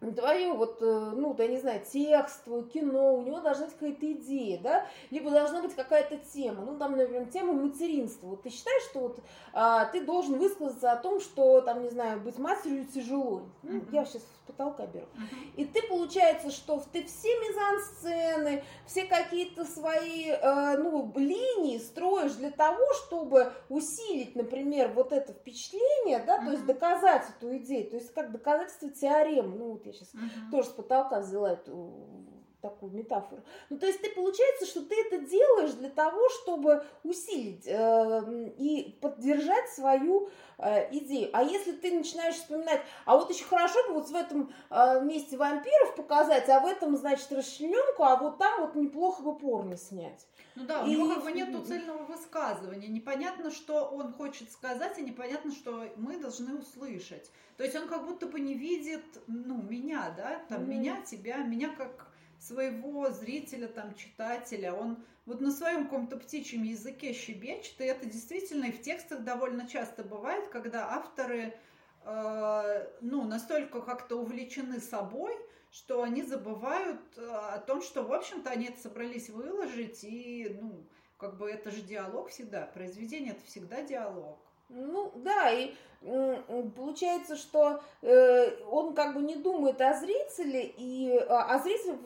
твое 0.00 0.52
вот, 0.52 0.78
э, 0.80 1.12
ну, 1.14 1.34
да, 1.34 1.44
я 1.44 1.50
не 1.50 1.58
знаю, 1.58 1.82
текст, 1.90 2.44
твое 2.44 2.64
кино, 2.64 3.14
у 3.14 3.22
него 3.22 3.40
должна 3.40 3.66
быть 3.66 3.74
какая-то 3.74 4.12
идея, 4.12 4.58
да, 4.58 4.86
либо 5.10 5.30
должна 5.30 5.60
быть 5.62 5.74
какая-то 5.74 6.16
тема, 6.32 6.64
ну, 6.64 6.78
там, 6.78 6.96
например, 6.96 7.26
тема 7.26 7.52
материнства. 7.52 8.28
Вот 8.28 8.42
ты 8.42 8.50
считаешь, 8.50 8.82
что 8.84 9.00
вот 9.00 9.20
а, 9.52 9.84
ты 9.86 10.02
должен 10.02 10.38
высказаться 10.38 10.92
о 10.92 10.96
том, 10.96 11.20
что, 11.20 11.60
там, 11.60 11.82
не 11.82 11.90
знаю, 11.90 12.20
быть 12.20 12.38
матерью 12.38 12.86
тяжело. 12.86 13.42
Ну, 13.62 13.78
mm-hmm. 13.78 13.88
я 13.92 14.04
сейчас 14.04 14.22
с 14.22 14.46
потолка 14.46 14.86
беру. 14.86 15.04
Mm-hmm. 15.04 15.56
И 15.56 15.64
ты, 15.66 15.82
получается, 15.82 16.50
что 16.50 16.82
ты 16.92 17.04
все 17.04 17.28
мизансцены, 17.28 18.64
все 18.86 19.04
какие-то 19.04 19.64
свои, 19.66 20.28
э, 20.30 20.76
ну, 20.78 21.12
линии 21.14 21.78
строишь 21.78 22.32
для 22.32 22.50
того, 22.50 22.82
чтобы 22.94 23.52
усилить, 23.68 24.34
например, 24.34 24.92
вот 24.94 25.12
это 25.12 25.34
впечатление, 25.34 26.20
да, 26.26 26.38
mm-hmm. 26.38 26.44
то 26.46 26.50
есть 26.52 26.66
доказать 26.66 27.24
эту 27.36 27.56
идею, 27.58 27.90
то 27.90 27.96
есть 27.96 28.14
как 28.14 28.32
доказательство 28.32 28.88
теоремы, 28.90 29.56
ну, 29.56 29.72
вот 29.72 29.86
я 29.90 29.92
сейчас 29.92 30.14
угу. 30.14 30.50
тоже 30.50 30.68
с 30.68 30.72
потолка 30.72 31.20
взяла 31.20 31.52
эту 31.52 32.30
такую 32.60 32.92
метафору. 32.92 33.42
Ну, 33.68 33.78
то 33.78 33.86
есть 33.86 34.00
ты 34.00 34.10
получается, 34.10 34.66
что 34.66 34.82
ты 34.82 34.94
это 35.06 35.18
делаешь 35.18 35.72
для 35.72 35.90
того, 35.90 36.28
чтобы 36.28 36.84
усилить 37.02 37.66
э, 37.66 38.52
и 38.58 38.98
поддержать 39.00 39.70
свою 39.70 40.28
э, 40.58 40.94
идею. 40.96 41.30
А 41.32 41.42
если 41.42 41.72
ты 41.72 41.92
начинаешь 41.92 42.36
вспоминать, 42.36 42.80
а 43.04 43.16
вот 43.16 43.30
еще 43.30 43.44
хорошо 43.44 43.78
бы 43.88 43.94
вот 43.94 44.08
в 44.08 44.14
этом 44.14 44.52
э, 44.70 45.00
месте 45.02 45.36
вампиров 45.36 45.96
показать, 45.96 46.48
а 46.48 46.60
в 46.60 46.66
этом, 46.66 46.96
значит, 46.96 47.32
расчлененку, 47.32 48.02
а 48.02 48.16
вот 48.16 48.38
там 48.38 48.60
вот 48.60 48.74
неплохо 48.74 49.22
бы 49.22 49.36
порно 49.36 49.76
снять. 49.76 50.26
Ну 50.60 50.66
да, 50.66 50.84
у 50.84 50.86
него 50.86 51.08
как 51.08 51.24
бы 51.24 51.32
нет 51.32 51.48
цельного 51.66 52.04
высказывания. 52.04 52.88
Непонятно, 52.88 53.50
что 53.50 53.86
он 53.86 54.12
хочет 54.12 54.50
сказать, 54.52 54.98
и 54.98 55.02
непонятно, 55.02 55.52
что 55.52 55.90
мы 55.96 56.18
должны 56.18 56.54
услышать. 56.54 57.30
То 57.56 57.64
есть 57.64 57.74
он 57.76 57.88
как 57.88 58.06
будто 58.06 58.26
бы 58.26 58.40
не 58.40 58.54
видит, 58.54 59.04
ну, 59.26 59.60
меня, 59.62 60.12
да, 60.16 60.42
там, 60.48 60.62
mm 60.62 60.66
меня, 60.66 61.02
тебя, 61.02 61.38
меня 61.38 61.70
как 61.70 62.08
своего 62.38 63.10
зрителя, 63.10 63.68
там, 63.68 63.94
читателя. 63.94 64.74
Он 64.74 65.02
вот 65.26 65.40
на 65.40 65.50
своем 65.50 65.84
каком-то 65.84 66.16
птичьем 66.16 66.62
языке 66.62 67.12
щебечет, 67.12 67.80
и 67.80 67.84
это 67.84 68.06
действительно 68.06 68.66
и 68.66 68.72
в 68.72 68.82
текстах 68.82 69.24
довольно 69.24 69.66
часто 69.66 70.04
бывает, 70.04 70.48
когда 70.48 70.90
авторы, 70.90 71.58
э, 72.04 72.86
ну, 73.00 73.24
настолько 73.24 73.80
как-то 73.80 74.16
увлечены 74.16 74.80
собой, 74.80 75.34
что 75.70 76.02
они 76.02 76.22
забывают 76.22 77.00
э, 77.16 77.26
о 77.26 77.58
том, 77.58 77.82
что, 77.82 78.02
в 78.02 78.12
общем-то, 78.12 78.50
они 78.50 78.66
это 78.66 78.80
собрались 78.80 79.30
выложить, 79.30 80.02
и, 80.02 80.56
ну, 80.60 80.84
как 81.16 81.36
бы 81.36 81.48
это 81.50 81.70
же 81.70 81.82
диалог 81.82 82.30
всегда, 82.30 82.66
произведение 82.66 83.32
это 83.32 83.44
всегда 83.44 83.82
диалог. 83.82 84.38
Ну, 84.68 85.12
да, 85.16 85.50
и 85.50 85.74
получается, 86.00 87.36
что 87.36 87.80
э, 88.00 88.64
он 88.64 88.94
как 88.94 89.14
бы 89.14 89.20
не 89.20 89.36
думает 89.36 89.80
о 89.82 89.92
зрителе, 89.92 90.72
и, 90.76 91.14
а, 91.28 91.54
а 91.54 91.58
зритель, 91.58 91.98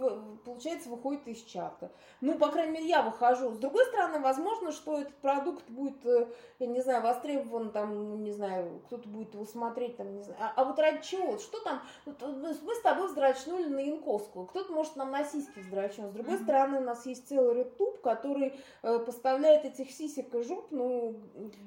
получается, 0.45 0.89
выходит 0.89 1.29
из 1.29 1.43
чата. 1.43 1.93
Ну, 2.21 2.37
по 2.37 2.49
крайней 2.49 2.73
мере, 2.73 2.87
я 2.89 3.03
выхожу. 3.03 3.53
С 3.53 3.59
другой 3.59 3.85
стороны, 3.87 4.19
возможно, 4.19 4.73
что 4.73 4.99
этот 4.99 5.15
продукт 5.19 5.69
будет, 5.71 6.05
э, 6.07 6.27
я 6.59 6.67
не 6.67 6.81
знаю, 6.81 7.03
востребован, 7.03 7.71
там, 7.71 7.95
ну, 7.95 8.17
не 8.17 8.33
знаю, 8.33 8.83
кто-то 8.87 9.09
будет 9.09 9.35
его 9.35 9.45
смотреть, 9.45 9.97
там, 9.97 10.13
не 10.17 10.23
знаю. 10.23 10.41
А, 10.41 10.53
а 10.57 10.65
вот 10.65 10.79
ради 10.81 11.01
чего? 11.03 11.39
Что 11.39 11.61
там? 11.61 11.81
Э, 12.07 12.11
мы 12.63 12.75
с 12.75 12.81
тобой 12.81 13.07
вздрачнули 13.07 13.67
на 13.67 13.79
Янковскую. 13.79 14.47
Кто-то 14.47 14.73
может 14.73 14.97
нам 14.97 15.13
на 15.13 15.25
сиськи 15.25 15.61
вздрачнуть. 15.61 16.11
С 16.11 16.15
другой 16.15 16.35
mm-hmm. 16.35 16.43
стороны, 16.43 16.79
у 16.79 16.85
нас 16.85 17.07
есть 17.07 17.29
целый 17.29 17.61
ютуб, 17.61 18.01
который 18.01 18.59
э, 18.83 18.99
поставляет 18.99 19.65
этих 19.65 19.93
сисек 19.93 20.35
и 20.35 20.43
жуп, 20.43 20.67
ну, 20.73 21.15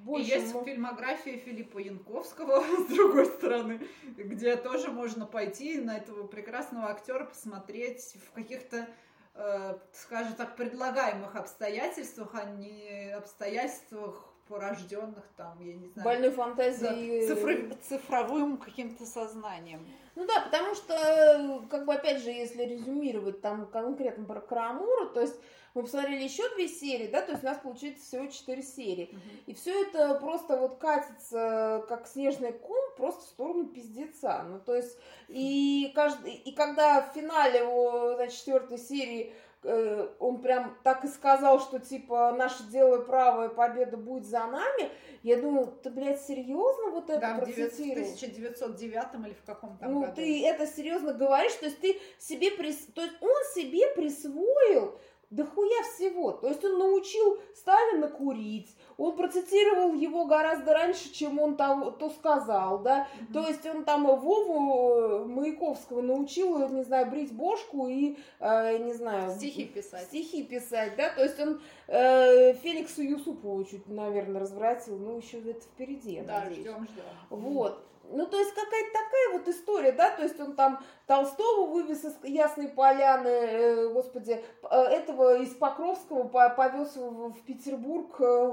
больше... 0.03 0.27
И 0.27 0.39
есть 0.41 0.53
фильмография 0.65 1.37
Филиппа 1.37 1.77
Янкова 1.77 2.16
Маяковского, 2.17 2.63
с 2.84 2.86
другой 2.88 3.25
стороны, 3.25 3.82
где 4.17 4.56
тоже 4.56 4.91
можно 4.91 5.25
пойти 5.25 5.80
на 5.80 5.97
этого 5.97 6.27
прекрасного 6.27 6.89
актера 6.89 7.25
посмотреть 7.25 8.17
в 8.25 8.32
каких-то 8.32 8.88
э, 9.36 9.77
скажем 9.93 10.34
так, 10.34 10.56
предлагаемых 10.56 11.36
обстоятельствах, 11.36 12.30
а 12.34 12.45
не 12.45 13.12
обстоятельствах 13.15 14.34
порожденных 14.47 15.25
там, 15.36 15.60
я 15.60 15.75
не 15.75 15.89
знаю. 15.89 16.06
Больной 16.06 16.32
фантазией. 16.32 17.27
Цифр, 17.27 17.75
цифровым 17.88 18.58
каким-то 18.58 19.06
сознанием. 19.06 19.86
Ну 20.15 20.25
да, 20.25 20.41
потому 20.41 20.73
что, 20.73 20.93
э, 20.93 21.67
как 21.69 21.86
бы, 21.86 21.93
опять 21.93 22.23
же, 22.23 22.30
если 22.30 22.63
резюмировать 22.63 23.41
там 23.41 23.67
конкретно 23.67 24.25
про 24.25 24.39
Карамуру, 24.39 25.10
то 25.10 25.21
есть 25.21 25.36
мы 25.77 25.83
посмотрели 25.83 26.23
еще 26.23 26.43
две 26.55 26.67
серии, 26.67 27.07
да, 27.07 27.21
то 27.21 27.33
есть 27.33 27.43
у 27.43 27.45
нас 27.45 27.59
получается 27.59 28.03
всего 28.03 28.25
четыре 28.27 28.63
серии. 28.63 29.11
Uh-huh. 29.11 29.43
И 29.45 29.53
все 29.53 29.83
это 29.83 30.15
просто 30.15 30.57
вот 30.57 30.77
катится, 30.79 31.85
как 31.87 32.07
снежный 32.07 32.51
ком, 32.51 32.95
просто 32.97 33.21
в 33.21 33.27
сторону 33.27 33.67
пиздеца. 33.67 34.43
Ну, 34.49 34.59
то 34.59 34.75
есть, 34.75 34.97
и, 35.27 35.91
каждый, 35.93 36.33
и 36.33 36.51
когда 36.53 37.01
в 37.01 37.13
финале 37.13 37.59
его, 37.59 38.15
значит, 38.15 38.39
четвертой 38.39 38.79
серии 38.79 39.33
э, 39.63 40.07
он 40.17 40.41
прям 40.41 40.75
так 40.83 41.05
и 41.05 41.07
сказал, 41.07 41.59
что 41.59 41.79
типа 41.79 42.33
наше 42.35 42.63
дело 42.63 43.01
правое, 43.01 43.49
победа 43.49 43.97
будет 43.97 44.25
за 44.25 44.47
нами. 44.47 44.89
Я 45.21 45.37
думаю, 45.37 45.67
ты, 45.83 45.91
блядь, 45.91 46.21
серьезно 46.21 46.89
вот 46.89 47.09
это 47.11 47.19
да, 47.19 47.35
процитировал? 47.35 48.07
в 48.07 48.17
1909 48.17 49.27
или 49.27 49.33
в 49.33 49.43
каком 49.45 49.77
то 49.77 49.85
Ну, 49.87 50.01
году? 50.01 50.13
ты 50.15 50.43
это 50.43 50.65
серьезно 50.65 51.13
говоришь, 51.13 51.53
то 51.53 51.65
есть 51.65 51.79
ты 51.81 51.99
себе, 52.17 52.49
прис... 52.51 52.87
то 52.95 53.01
есть 53.01 53.15
он 53.21 53.43
себе 53.53 53.93
присвоил 53.93 54.97
да 55.29 55.45
хуя 55.45 55.83
всего. 55.83 56.31
То 56.31 56.47
есть 56.47 56.63
он 56.63 56.79
научил 56.79 57.37
Сталина 57.55 58.07
курить, 58.07 58.75
он 58.97 59.15
процитировал 59.15 59.93
его 59.93 60.25
гораздо 60.25 60.73
раньше, 60.73 61.11
чем 61.11 61.39
он 61.39 61.57
того, 61.57 61.91
то 61.91 62.09
сказал, 62.09 62.79
да. 62.79 63.07
Mm-hmm. 63.07 63.33
То 63.33 63.47
есть 63.47 63.65
он 63.65 63.83
там 63.83 64.05
Вову 64.05 64.95
э, 64.95 65.25
Маяковского 65.25 66.01
научил, 66.01 66.69
не 66.69 66.83
знаю, 66.83 67.09
брить 67.09 67.33
бошку 67.33 67.87
и, 67.87 68.17
э, 68.39 68.77
не 68.77 68.93
знаю... 68.93 69.35
Стихи 69.35 69.65
писать. 69.65 70.03
Стихи 70.03 70.43
писать, 70.43 70.95
да. 70.95 71.09
То 71.09 71.23
есть 71.23 71.39
он 71.39 71.61
э, 71.87 72.53
Феликсу 72.53 73.01
Юсупову 73.01 73.65
чуть, 73.65 73.87
наверное, 73.87 74.41
развратил, 74.41 74.97
ну 74.97 75.17
еще 75.17 75.39
это 75.39 75.61
впереди, 75.61 76.21
Да, 76.21 76.49
ждем, 76.49 76.87
ждем. 76.87 77.03
Вот. 77.29 77.83
Ну, 78.09 78.25
то 78.25 78.37
есть 78.37 78.53
какая-то 78.53 78.91
такая 78.93 79.29
вот 79.33 79.47
история, 79.47 79.91
да, 79.91 80.11
то 80.11 80.23
есть 80.23 80.39
он 80.39 80.55
там 80.55 80.79
Толстого 81.05 81.67
вывез 81.67 82.05
из 82.05 82.15
Ясной 82.23 82.69
Поляны, 82.69 83.27
э, 83.27 83.89
господи, 83.89 84.43
э, 84.63 84.75
этого 84.75 85.37
из 85.37 85.53
Покровского 85.53 86.23
повез 86.27 86.95
в, 86.95 87.33
Петербург, 87.45 88.15
э, 88.19 88.51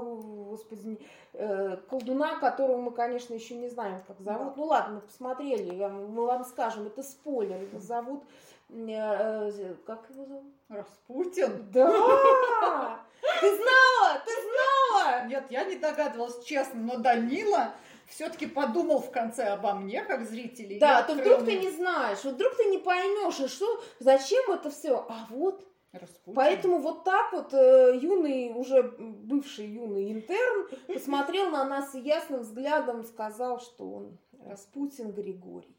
господи, 0.49 0.99
э, 1.33 1.77
колдуна, 1.89 2.35
которого 2.39 2.77
мы, 2.77 2.91
конечно, 2.91 3.33
еще 3.33 3.55
не 3.55 3.69
знаем, 3.69 4.01
как 4.05 4.19
зовут. 4.19 4.47
Да. 4.47 4.53
Ну 4.57 4.63
ладно, 4.65 4.95
мы 4.95 5.01
посмотрели, 5.01 5.75
я, 5.75 5.89
мы 5.89 6.25
вам 6.25 6.43
скажем, 6.43 6.87
это 6.87 7.01
спойлер, 7.01 7.61
его 7.61 7.79
зовут, 7.79 8.23
э, 8.69 8.83
э, 8.87 9.75
как 9.85 10.09
его 10.09 10.25
зовут? 10.25 10.53
Распутин? 10.67 11.69
Да! 11.71 12.99
Ты 13.39 13.55
знала, 13.55 14.21
ты 14.25 14.31
знала! 14.31 15.27
Нет, 15.27 15.45
я 15.49 15.63
не 15.63 15.75
догадывалась, 15.75 16.43
честно, 16.43 16.79
но 16.79 16.97
Данила 16.97 17.73
все-таки 18.07 18.45
подумал 18.45 18.99
в 18.99 19.11
конце 19.11 19.47
обо 19.47 19.73
мне, 19.73 20.03
как 20.03 20.25
зрителей. 20.27 20.79
Да, 20.79 21.03
то 21.03 21.13
вдруг 21.13 21.41
мне... 21.41 21.57
ты 21.57 21.65
не 21.65 21.71
знаешь, 21.71 22.23
вот 22.23 22.35
вдруг 22.35 22.55
ты 22.55 22.65
не 22.65 22.77
поймешь, 22.77 23.39
и 23.39 23.47
что, 23.47 23.83
зачем 23.99 24.51
это 24.51 24.69
все, 24.69 25.05
а 25.07 25.27
вот. 25.29 25.65
Распутин. 25.91 26.33
Поэтому 26.35 26.79
вот 26.79 27.05
так 27.05 27.31
вот 27.31 27.53
э, 27.53 27.97
юный, 28.01 28.51
уже 28.53 28.83
бывший 28.83 29.67
юный 29.67 30.11
интерн 30.11 30.67
посмотрел 30.87 31.51
на 31.51 31.63
нас 31.63 31.95
и 31.95 31.99
ясным 31.99 32.41
взглядом 32.41 33.03
сказал, 33.05 33.61
что 33.61 33.89
он 33.89 34.17
Распутин 34.45 35.11
Григорий. 35.11 35.74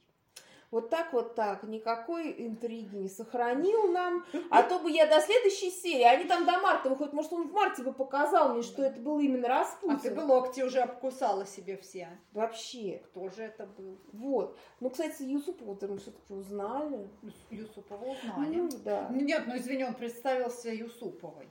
Вот 0.71 0.91
так 0.91 1.13
вот 1.13 1.35
так, 1.35 1.63
никакой 1.63 2.35
интриги 2.39 2.97
не 2.97 3.09
сохранил 3.09 3.93
нам. 3.93 4.25
А 4.51 4.63
то 4.63 4.79
бы 4.81 4.91
я 4.91 5.07
до 5.07 5.21
следующей 5.21 5.71
серии, 5.71 6.03
они 6.03 6.25
там 6.25 6.45
до 6.45 6.59
марта 6.59 6.89
выходят, 6.89 7.13
может 7.13 7.33
он 7.33 7.49
в 7.49 7.53
марте 7.53 7.83
бы 7.83 7.93
показал 7.93 8.53
мне, 8.55 8.63
что 8.63 8.83
это 8.83 9.01
был 9.01 9.21
именно 9.21 9.49
Распутин. 9.49 9.97
А 9.97 9.99
ты 9.99 10.15
бы 10.15 10.21
локти 10.21 10.63
уже 10.63 10.81
обкусала 10.81 11.47
себе 11.47 11.77
все. 11.77 12.09
Вообще. 12.33 13.03
Кто 13.07 13.29
же 13.29 13.43
это 13.43 13.67
был? 13.67 13.99
Вот. 14.13 14.59
Ну, 14.81 14.91
кстати, 14.91 15.23
Юсупова 15.23 15.79
мы 15.83 15.99
все-таки 15.99 16.33
узнали. 16.33 17.09
Юсупова 17.51 18.05
узнали. 18.05 18.57
Ну, 18.57 18.69
да. 18.85 19.09
Нет, 19.11 19.45
ну 19.47 19.57
извини, 19.57 19.85
он 19.85 19.95
представился 19.95 20.71
Юсуповой. 20.71 21.49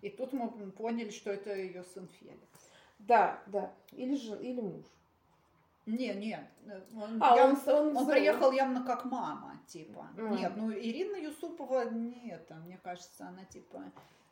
И 0.00 0.10
тут 0.10 0.32
мы 0.32 0.48
поняли, 0.72 1.10
что 1.10 1.30
это 1.30 1.54
ее 1.54 1.84
сын 1.84 2.08
Феликс. 2.08 2.70
Да, 2.98 3.42
да. 3.46 3.72
Или, 3.92 4.14
же, 4.14 4.36
или 4.40 4.60
муж. 4.60 4.84
Не, 5.86 6.14
не. 6.14 6.48
Он, 6.96 7.18
а, 7.20 7.36
я, 7.36 7.44
он, 7.46 7.58
он, 7.66 7.96
он 7.96 8.06
приехал 8.06 8.52
явно 8.52 8.84
как 8.84 9.04
мама, 9.04 9.58
типа. 9.66 10.08
Mm. 10.16 10.38
Нет, 10.38 10.52
ну 10.56 10.72
Ирина 10.72 11.16
Юсупова 11.16 11.90
не 11.90 12.30
это, 12.30 12.54
мне 12.54 12.78
кажется, 12.82 13.26
она 13.26 13.44
типа 13.44 13.82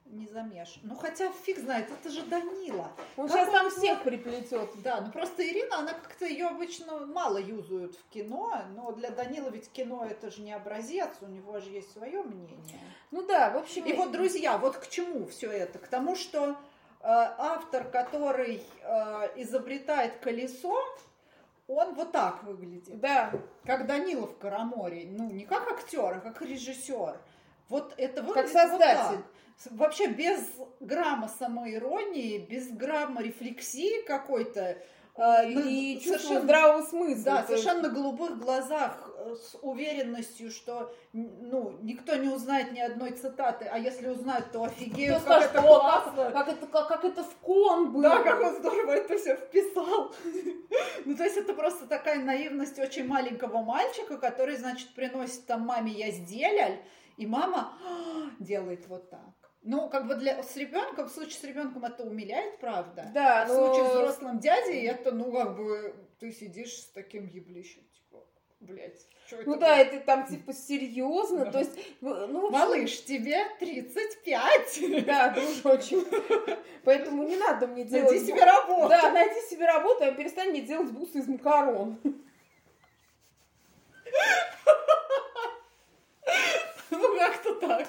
не 0.06 0.26
замешана. 0.26 0.88
Ну 0.88 0.94
хотя 0.94 1.30
фиг 1.32 1.58
знает, 1.58 1.90
это 1.90 2.08
же 2.10 2.22
Данила. 2.22 2.90
Он 3.16 3.28
как 3.28 3.36
сейчас 3.36 3.48
он... 3.48 3.54
там 3.54 3.70
всех 3.70 4.02
приплетет. 4.02 4.70
Да, 4.82 5.00
ну 5.00 5.10
просто 5.10 5.46
Ирина, 5.46 5.78
она 5.78 5.92
как-то 5.92 6.24
ее 6.24 6.46
обычно 6.46 7.06
мало 7.06 7.38
юзают 7.38 7.96
в 7.96 8.08
кино, 8.10 8.62
но 8.74 8.92
для 8.92 9.10
Данила 9.10 9.48
ведь 9.48 9.70
кино 9.70 10.04
это 10.04 10.30
же 10.30 10.42
не 10.42 10.52
образец, 10.52 11.10
у 11.20 11.26
него 11.26 11.58
же 11.60 11.70
есть 11.70 11.92
свое 11.92 12.22
мнение. 12.22 12.80
Ну 13.10 13.26
да, 13.26 13.50
в 13.50 13.56
общем. 13.56 13.84
И 13.84 13.92
вот, 13.92 14.12
друзья, 14.12 14.58
вот 14.58 14.76
к 14.76 14.88
чему 14.88 15.26
все 15.26 15.50
это? 15.50 15.78
К 15.78 15.88
тому, 15.88 16.16
что 16.16 16.50
э, 16.50 16.54
автор, 17.02 17.88
который 17.88 18.62
э, 18.82 19.28
изобретает 19.36 20.18
колесо, 20.18 20.76
он 21.74 21.94
вот 21.94 22.12
так 22.12 22.42
выглядит. 22.44 22.98
Да. 23.00 23.32
Как 23.64 23.86
Данилов 23.86 24.32
в 24.32 24.38
Караморе. 24.38 25.06
Ну, 25.10 25.30
не 25.30 25.44
как 25.44 25.70
актер, 25.70 26.16
а 26.16 26.20
как 26.20 26.42
режиссер. 26.42 27.18
Вот 27.68 27.94
это 27.96 28.14
Как 28.22 28.28
выглядит 28.28 28.52
создатель. 28.52 29.16
вот 29.16 29.24
так. 29.64 29.72
Вообще 29.72 30.06
без 30.08 30.40
грамма 30.80 31.28
самоиронии, 31.28 32.38
без 32.38 32.68
грамма 32.70 33.22
рефлексии 33.22 34.02
какой-то. 34.06 34.78
э, 35.16 35.50
И, 35.50 35.54
ну, 35.54 35.60
и 35.66 35.94
чувство 35.96 36.12
совершенно- 36.18 36.40
здравого 36.42 36.82
смысла. 36.86 37.24
Да, 37.24 37.44
совершенно 37.46 37.82
на 37.82 37.88
голубых 37.90 38.38
глазах, 38.38 39.09
с 39.36 39.56
уверенностью, 39.62 40.50
что 40.50 40.94
ну, 41.12 41.78
никто 41.82 42.14
не 42.16 42.28
узнает 42.28 42.72
ни 42.72 42.80
одной 42.80 43.12
цитаты, 43.12 43.66
а 43.66 43.78
если 43.78 44.08
узнают, 44.08 44.50
то 44.52 44.64
офигеют, 44.64 45.22
как 45.22 45.22
скажет, 45.22 45.50
это 45.50 45.60
«О, 45.60 45.80
классно. 45.80 46.30
как, 46.30 46.48
это, 46.48 46.66
как, 46.66 46.88
как 46.88 47.04
это 47.04 47.22
в 47.24 47.34
кон 47.36 47.92
было. 47.92 48.02
Да, 48.02 48.22
как 48.22 48.40
он 48.40 48.56
здорово 48.56 48.90
это 48.92 49.16
все 49.18 49.36
вписал. 49.36 50.14
Ну, 51.04 51.16
то 51.16 51.24
есть 51.24 51.36
это 51.36 51.54
просто 51.54 51.86
такая 51.86 52.22
наивность 52.22 52.78
очень 52.78 53.06
маленького 53.06 53.62
мальчика, 53.62 54.18
который, 54.18 54.56
значит, 54.56 54.94
приносит 54.94 55.46
там 55.46 55.62
маме 55.62 55.92
язделяль, 55.92 56.78
и 57.16 57.26
мама 57.26 57.72
«А, 57.86 58.30
делает 58.38 58.86
вот 58.86 59.08
так. 59.10 59.20
Ну, 59.62 59.88
как 59.90 60.06
бы 60.06 60.14
для 60.14 60.42
с 60.42 60.56
ребенком, 60.56 61.08
в 61.08 61.10
случае 61.12 61.34
с 61.40 61.44
ребенком 61.44 61.84
это 61.84 62.02
умиляет, 62.04 62.58
правда. 62.60 63.10
Да, 63.12 63.42
А 63.42 63.46
в 63.46 63.48
но- 63.48 63.54
случае 63.66 63.86
с 63.86 63.90
взрослым 63.94 64.38
дядей, 64.38 64.86
это, 64.86 65.12
ну, 65.12 65.30
как 65.32 65.56
бы, 65.56 65.94
ты 66.18 66.32
сидишь 66.32 66.72
с 66.74 66.86
таким 66.92 67.26
еблищем, 67.26 67.82
блядь, 68.60 69.06
что 69.26 69.36
это 69.36 69.48
Ну 69.48 69.56
да, 69.56 69.76
было? 69.76 69.82
это 69.82 70.00
там 70.00 70.26
типа 70.26 70.52
серьезно, 70.52 71.46
Да. 71.46 71.52
то 71.52 71.58
есть, 71.60 71.72
ну, 72.00 72.26
ну, 72.26 72.46
общем, 72.46 72.58
Малыш, 72.58 73.04
тебе 73.04 73.44
35. 73.58 75.04
Да, 75.06 75.28
дружочек. 75.30 76.06
Поэтому 76.84 77.22
не 77.24 77.36
надо 77.36 77.66
мне 77.66 77.84
делать... 77.84 78.10
Найди 78.10 78.26
себе 78.26 78.44
работу. 78.44 78.88
Да, 78.88 79.10
найди 79.10 79.40
себе 79.48 79.66
работу, 79.66 80.04
а 80.04 80.12
перестань 80.12 80.50
мне 80.50 80.60
делать 80.60 80.90
бусы 80.90 81.18
из 81.18 81.28
макарон. 81.28 81.98
Ну, 86.90 87.16
как-то 87.16 87.54
так. 87.54 87.88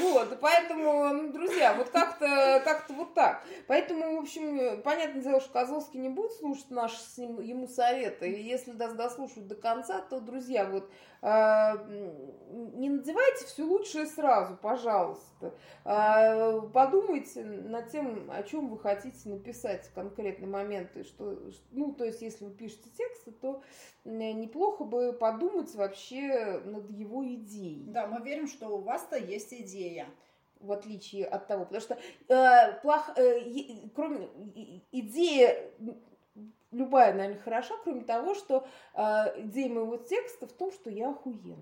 Вот, 0.00 0.15
и 0.32 0.36
поэтому, 0.36 1.12
ну, 1.12 1.32
друзья, 1.32 1.74
вот 1.74 1.90
как-то 1.90 2.62
как 2.64 2.88
вот 2.90 3.14
так. 3.14 3.42
Поэтому, 3.66 4.16
в 4.16 4.20
общем, 4.20 4.82
понятное 4.82 5.22
дело, 5.22 5.40
что 5.40 5.52
Козловский 5.52 6.00
не 6.00 6.08
будет 6.08 6.32
слушать 6.32 6.70
наши 6.70 6.98
с 6.98 7.18
ним, 7.18 7.40
ему 7.40 7.68
советы. 7.68 8.30
И 8.30 8.42
если 8.42 8.72
даст 8.72 8.96
дослушать 8.96 9.46
до 9.46 9.54
конца, 9.54 10.00
то, 10.00 10.20
друзья, 10.20 10.64
вот 10.64 10.90
а, 11.22 11.84
не 11.88 12.88
надевайте 12.88 13.46
все 13.46 13.64
лучшее 13.64 14.06
сразу, 14.06 14.56
пожалуйста. 14.56 15.54
А, 15.84 16.60
подумайте 16.60 17.42
над 17.44 17.90
тем, 17.90 18.30
о 18.30 18.42
чем 18.42 18.68
вы 18.68 18.78
хотите 18.78 19.28
написать 19.28 19.86
в 19.86 19.92
конкретный 19.92 20.46
момент. 20.46 20.96
И 20.96 21.02
что, 21.04 21.38
ну, 21.72 21.92
то 21.92 22.04
есть, 22.04 22.22
если 22.22 22.44
вы 22.44 22.50
пишете 22.52 22.90
тексты, 22.96 23.32
то 23.32 23.62
неплохо 24.04 24.84
бы 24.84 25.12
подумать 25.12 25.74
вообще 25.74 26.60
над 26.64 26.90
его 26.90 27.26
идеей 27.26 27.84
Да, 27.88 28.06
мы 28.06 28.24
верим, 28.24 28.46
что 28.46 28.68
у 28.68 28.82
вас-то 28.82 29.16
есть 29.16 29.52
идея. 29.52 30.06
В 30.60 30.72
отличие 30.72 31.26
от 31.26 31.46
того, 31.46 31.64
потому 31.64 31.80
что 31.80 31.98
э, 32.28 32.80
плох, 32.82 33.10
э, 33.16 33.40
кроме 33.94 34.28
и- 34.54 34.82
идея 34.92 35.70
м, 35.78 35.96
любая, 36.72 37.14
наверное, 37.14 37.40
хороша, 37.42 37.74
кроме 37.84 38.02
того, 38.04 38.34
что 38.34 38.66
э, 38.94 39.40
идея 39.42 39.68
моего 39.68 39.96
текста 39.96 40.46
в 40.46 40.52
том, 40.52 40.72
что 40.72 40.90
я 40.90 41.10
охуенна. 41.10 41.56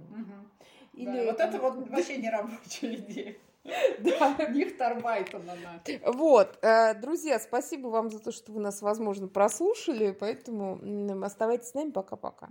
Да, 0.92 1.12
вот 1.26 1.40
это 1.40 1.58
вот 1.58 1.88
вообще 1.90 2.18
не 2.18 2.30
рабочая 2.30 2.94
идея. 2.94 3.36
Да. 4.00 4.46
Нихтарбайтон 4.50 5.42
она. 5.48 5.80
Вот, 6.12 6.58
э, 6.62 6.94
друзья, 7.00 7.38
спасибо 7.40 7.88
вам 7.88 8.10
за 8.10 8.18
то, 8.18 8.30
что 8.30 8.52
вы 8.52 8.60
нас, 8.60 8.82
возможно, 8.82 9.26
прослушали, 9.26 10.12
поэтому 10.12 11.24
оставайтесь 11.24 11.68
с 11.68 11.74
нами, 11.74 11.90
пока-пока. 11.90 12.48